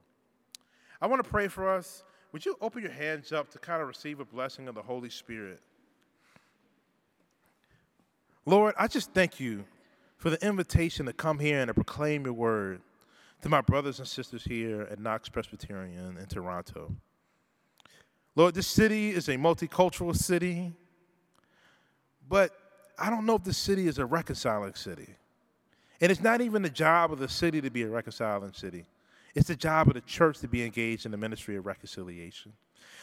I 1.03 1.07
want 1.07 1.23
to 1.23 1.29
pray 1.29 1.49
for 1.49 1.69
us. 1.69 2.03
Would 2.33 2.47
you 2.47 2.57
open 2.63 2.81
your 2.81 2.93
hands 2.93 3.31
up 3.31 3.51
to 3.51 3.59
kind 3.59 3.83
of 3.83 3.89
receive 3.89 4.21
a 4.21 4.25
blessing 4.25 4.69
of 4.69 4.75
the 4.75 4.81
Holy 4.81 5.11
Spirit? 5.11 5.61
Lord, 8.47 8.75
I 8.79 8.87
just 8.87 9.13
thank 9.13 9.39
you 9.39 9.67
for 10.17 10.31
the 10.31 10.43
invitation 10.43 11.05
to 11.05 11.13
come 11.13 11.39
here 11.39 11.61
and 11.61 11.69
to 11.69 11.75
proclaim 11.75 12.25
your 12.25 12.33
word 12.33 12.81
to 13.43 13.51
my 13.51 13.61
brothers 13.61 13.99
and 13.99 14.09
sisters 14.09 14.45
here 14.45 14.89
at 14.91 14.99
Knox 14.99 15.29
Presbyterian 15.29 16.17
in 16.17 16.27
Toronto. 16.27 16.97
Lord, 18.37 18.55
this 18.55 18.67
city 18.67 19.11
is 19.11 19.29
a 19.29 19.37
multicultural 19.37 20.17
city, 20.17 20.73
but 22.29 22.51
I 22.99 23.11
don't 23.11 23.27
know 23.27 23.37
if 23.37 23.45
this 23.45 23.59
city 23.59 23.87
is 23.87 23.99
a 23.99 24.07
reconciling 24.07 24.75
city. 24.75 25.09
And 26.01 26.11
it's 26.11 26.21
not 26.21 26.41
even 26.41 26.63
the 26.63 26.71
job 26.71 27.13
of 27.13 27.19
the 27.19 27.29
city 27.29 27.61
to 27.61 27.71
be 27.71 27.83
a 27.83 27.89
reconciling 27.89 28.53
city. 28.53 28.87
It's 29.35 29.49
the 29.49 29.57
job 29.57 29.89
of 29.89 29.95
the 29.95 30.01
church 30.01 30.39
to 30.41 30.49
be 30.49 30.65
engaged 30.65 31.07
in 31.07 31.13
the 31.13 31.17
ministry 31.17 31.57
of 31.57 31.67
reconciliation. 31.67 32.53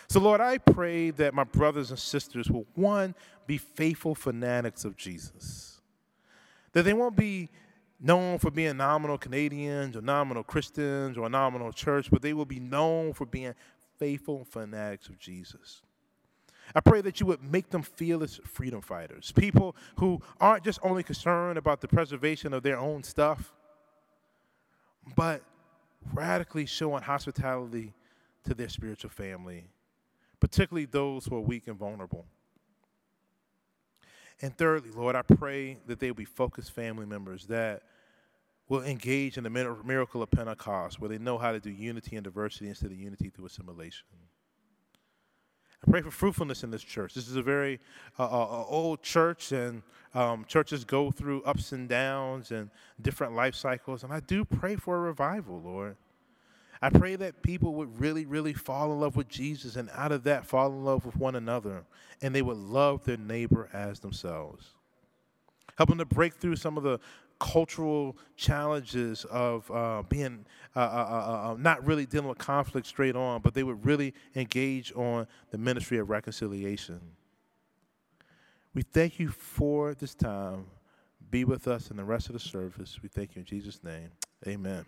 So, 0.08 0.20
Lord, 0.20 0.42
I 0.42 0.58
pray 0.58 1.12
that 1.12 1.34
my 1.34 1.44
brothers 1.44 1.90
and 1.90 2.00
sisters 2.00 2.50
will, 2.50 2.66
one, 2.76 3.16
be 3.48 3.58
faithful 3.58 4.16
fanatics 4.16 4.86
of 4.86 4.98
Jesus. 4.98 5.82
That 6.74 6.84
they 6.84 6.94
won't 6.94 7.16
be 7.16 7.50
known 8.00 8.40
for 8.40 8.50
being 8.50 8.78
nominal 8.78 9.18
Canadians 9.18 9.96
or 9.96 10.02
nominal 10.02 10.44
Christians 10.44 11.18
or 11.18 11.28
a 11.28 11.30
nominal 11.30 11.72
church, 11.72 12.10
but 12.10 12.22
they 12.22 12.34
will 12.34 12.46
be 12.46 12.60
known 12.60 13.14
for 13.14 13.26
being 13.26 13.54
faithful 14.02 14.44
fanatics 14.44 15.10
of 15.10 15.20
Jesus. 15.20 15.84
I 16.74 16.80
pray 16.80 17.02
that 17.02 17.20
you 17.20 17.28
would 17.28 17.44
make 17.44 17.70
them 17.70 17.84
fearless 17.84 18.40
freedom 18.44 18.82
fighters, 18.82 19.32
people 19.32 19.76
who 19.98 20.20
aren't 20.40 20.64
just 20.64 20.80
only 20.82 21.04
concerned 21.04 21.60
about 21.60 21.82
the 21.82 21.88
preservation 21.88 22.52
of 22.52 22.64
their 22.64 22.80
own 22.80 23.04
stuff, 23.04 23.54
but 25.16 25.44
radically 26.16 26.66
showing 26.66 27.04
hospitality 27.04 27.94
to 28.44 28.56
their 28.56 28.70
spiritual 28.70 29.12
family, 29.12 29.66
particularly 30.40 30.86
those 30.86 31.28
who 31.28 31.36
are 31.36 31.42
weak 31.42 31.68
and 31.68 31.78
vulnerable. 31.78 32.26
And 34.42 34.58
thirdly, 34.58 34.90
Lord, 34.90 35.16
I 35.16 35.22
pray 35.22 35.78
that 35.86 36.00
they 36.00 36.08
will 36.08 36.16
be 36.16 36.26
focused 36.26 36.72
family 36.72 37.06
members 37.06 37.46
that 37.46 37.84
will 38.72 38.84
engage 38.84 39.38
in 39.38 39.44
the 39.44 39.50
miracle 39.50 40.24
of 40.24 40.32
Pentecost, 40.32 40.98
where 41.02 41.10
they 41.10 41.18
know 41.18 41.38
how 41.38 41.52
to 41.52 41.60
do 41.60 41.70
unity 41.70 42.16
and 42.16 42.24
diversity 42.24 42.70
instead 42.70 42.90
of 42.90 42.98
unity 42.98 43.30
through 43.30 43.46
assimilation. 43.46 44.06
I 45.86 45.92
pray 45.92 46.02
for 46.02 46.10
fruitfulness 46.10 46.64
in 46.64 46.72
this 46.72 46.82
church. 46.82 47.14
This 47.14 47.28
is 47.28 47.36
a 47.36 47.42
very 47.42 47.82
uh, 48.18 48.24
uh, 48.24 48.28
uh, 48.28 48.66
old 48.70 49.02
church, 49.04 49.52
and 49.52 49.82
um, 50.14 50.46
churches 50.48 50.86
go 50.86 51.12
through 51.12 51.44
ups 51.44 51.74
and 51.74 51.90
downs 51.90 52.52
and 52.52 52.70
different 53.02 53.36
life 53.36 53.56
cycles. 53.56 54.06
And 54.06 54.14
I 54.14 54.22
do 54.22 54.46
pray 54.46 54.78
for 54.78 54.96
a 54.96 55.02
revival, 55.02 55.60
Lord. 55.62 55.98
I 56.82 56.92
pray 56.92 57.18
that 57.18 57.44
people 57.44 57.74
would 57.74 58.00
really, 58.00 58.26
really 58.26 58.54
fall 58.54 58.94
in 58.94 59.02
love 59.02 59.18
with 59.18 59.28
Jesus 59.28 59.76
and 59.76 59.90
out 59.94 60.14
of 60.14 60.24
that 60.24 60.46
fall 60.46 60.68
in 60.68 60.86
love 60.86 61.06
with 61.06 61.18
one 61.18 61.36
another 61.36 61.84
and 62.22 62.34
they 62.34 62.42
would 62.42 62.58
love 62.58 63.04
their 63.04 63.18
neighbor 63.18 63.70
as 63.74 64.00
themselves. 64.00 64.66
Help 65.78 65.90
them 65.90 66.00
to 66.00 66.06
break 66.06 66.36
through 66.36 66.56
some 66.56 66.78
of 66.78 66.84
the 66.84 67.00
cultural 67.42 68.16
challenges 68.38 69.26
of 69.26 69.70
uh, 69.72 70.04
being 70.08 70.46
uh 70.76 70.80
uh, 70.80 70.84
uh, 70.84 71.52
uh, 71.52 71.56
not 71.58 71.84
really 71.86 72.06
dealing 72.06 72.30
with 72.30 72.38
conflict 72.38 72.86
straight 72.86 73.16
on, 73.16 73.42
but 73.42 73.56
they 73.56 73.64
would 73.64 73.84
really 73.84 74.14
engage 74.36 74.94
on 74.96 75.26
the 75.50 75.58
ministry 75.58 75.98
of 75.98 76.10
reconciliation. 76.10 77.02
We 78.76 78.84
thank 78.84 79.20
you 79.20 79.30
for 79.30 79.96
this 79.96 80.14
time. 80.14 80.68
Be 81.32 81.44
with 81.44 81.68
us 81.68 81.90
in 81.90 81.98
the 81.98 82.04
rest 82.04 82.28
of 82.28 82.34
the 82.34 82.40
service. 82.40 83.00
We 83.02 83.10
thank 83.10 83.36
you 83.36 83.40
in 83.40 83.46
Jesus' 83.46 83.84
name. 83.84 84.12
Amen. 84.48 84.86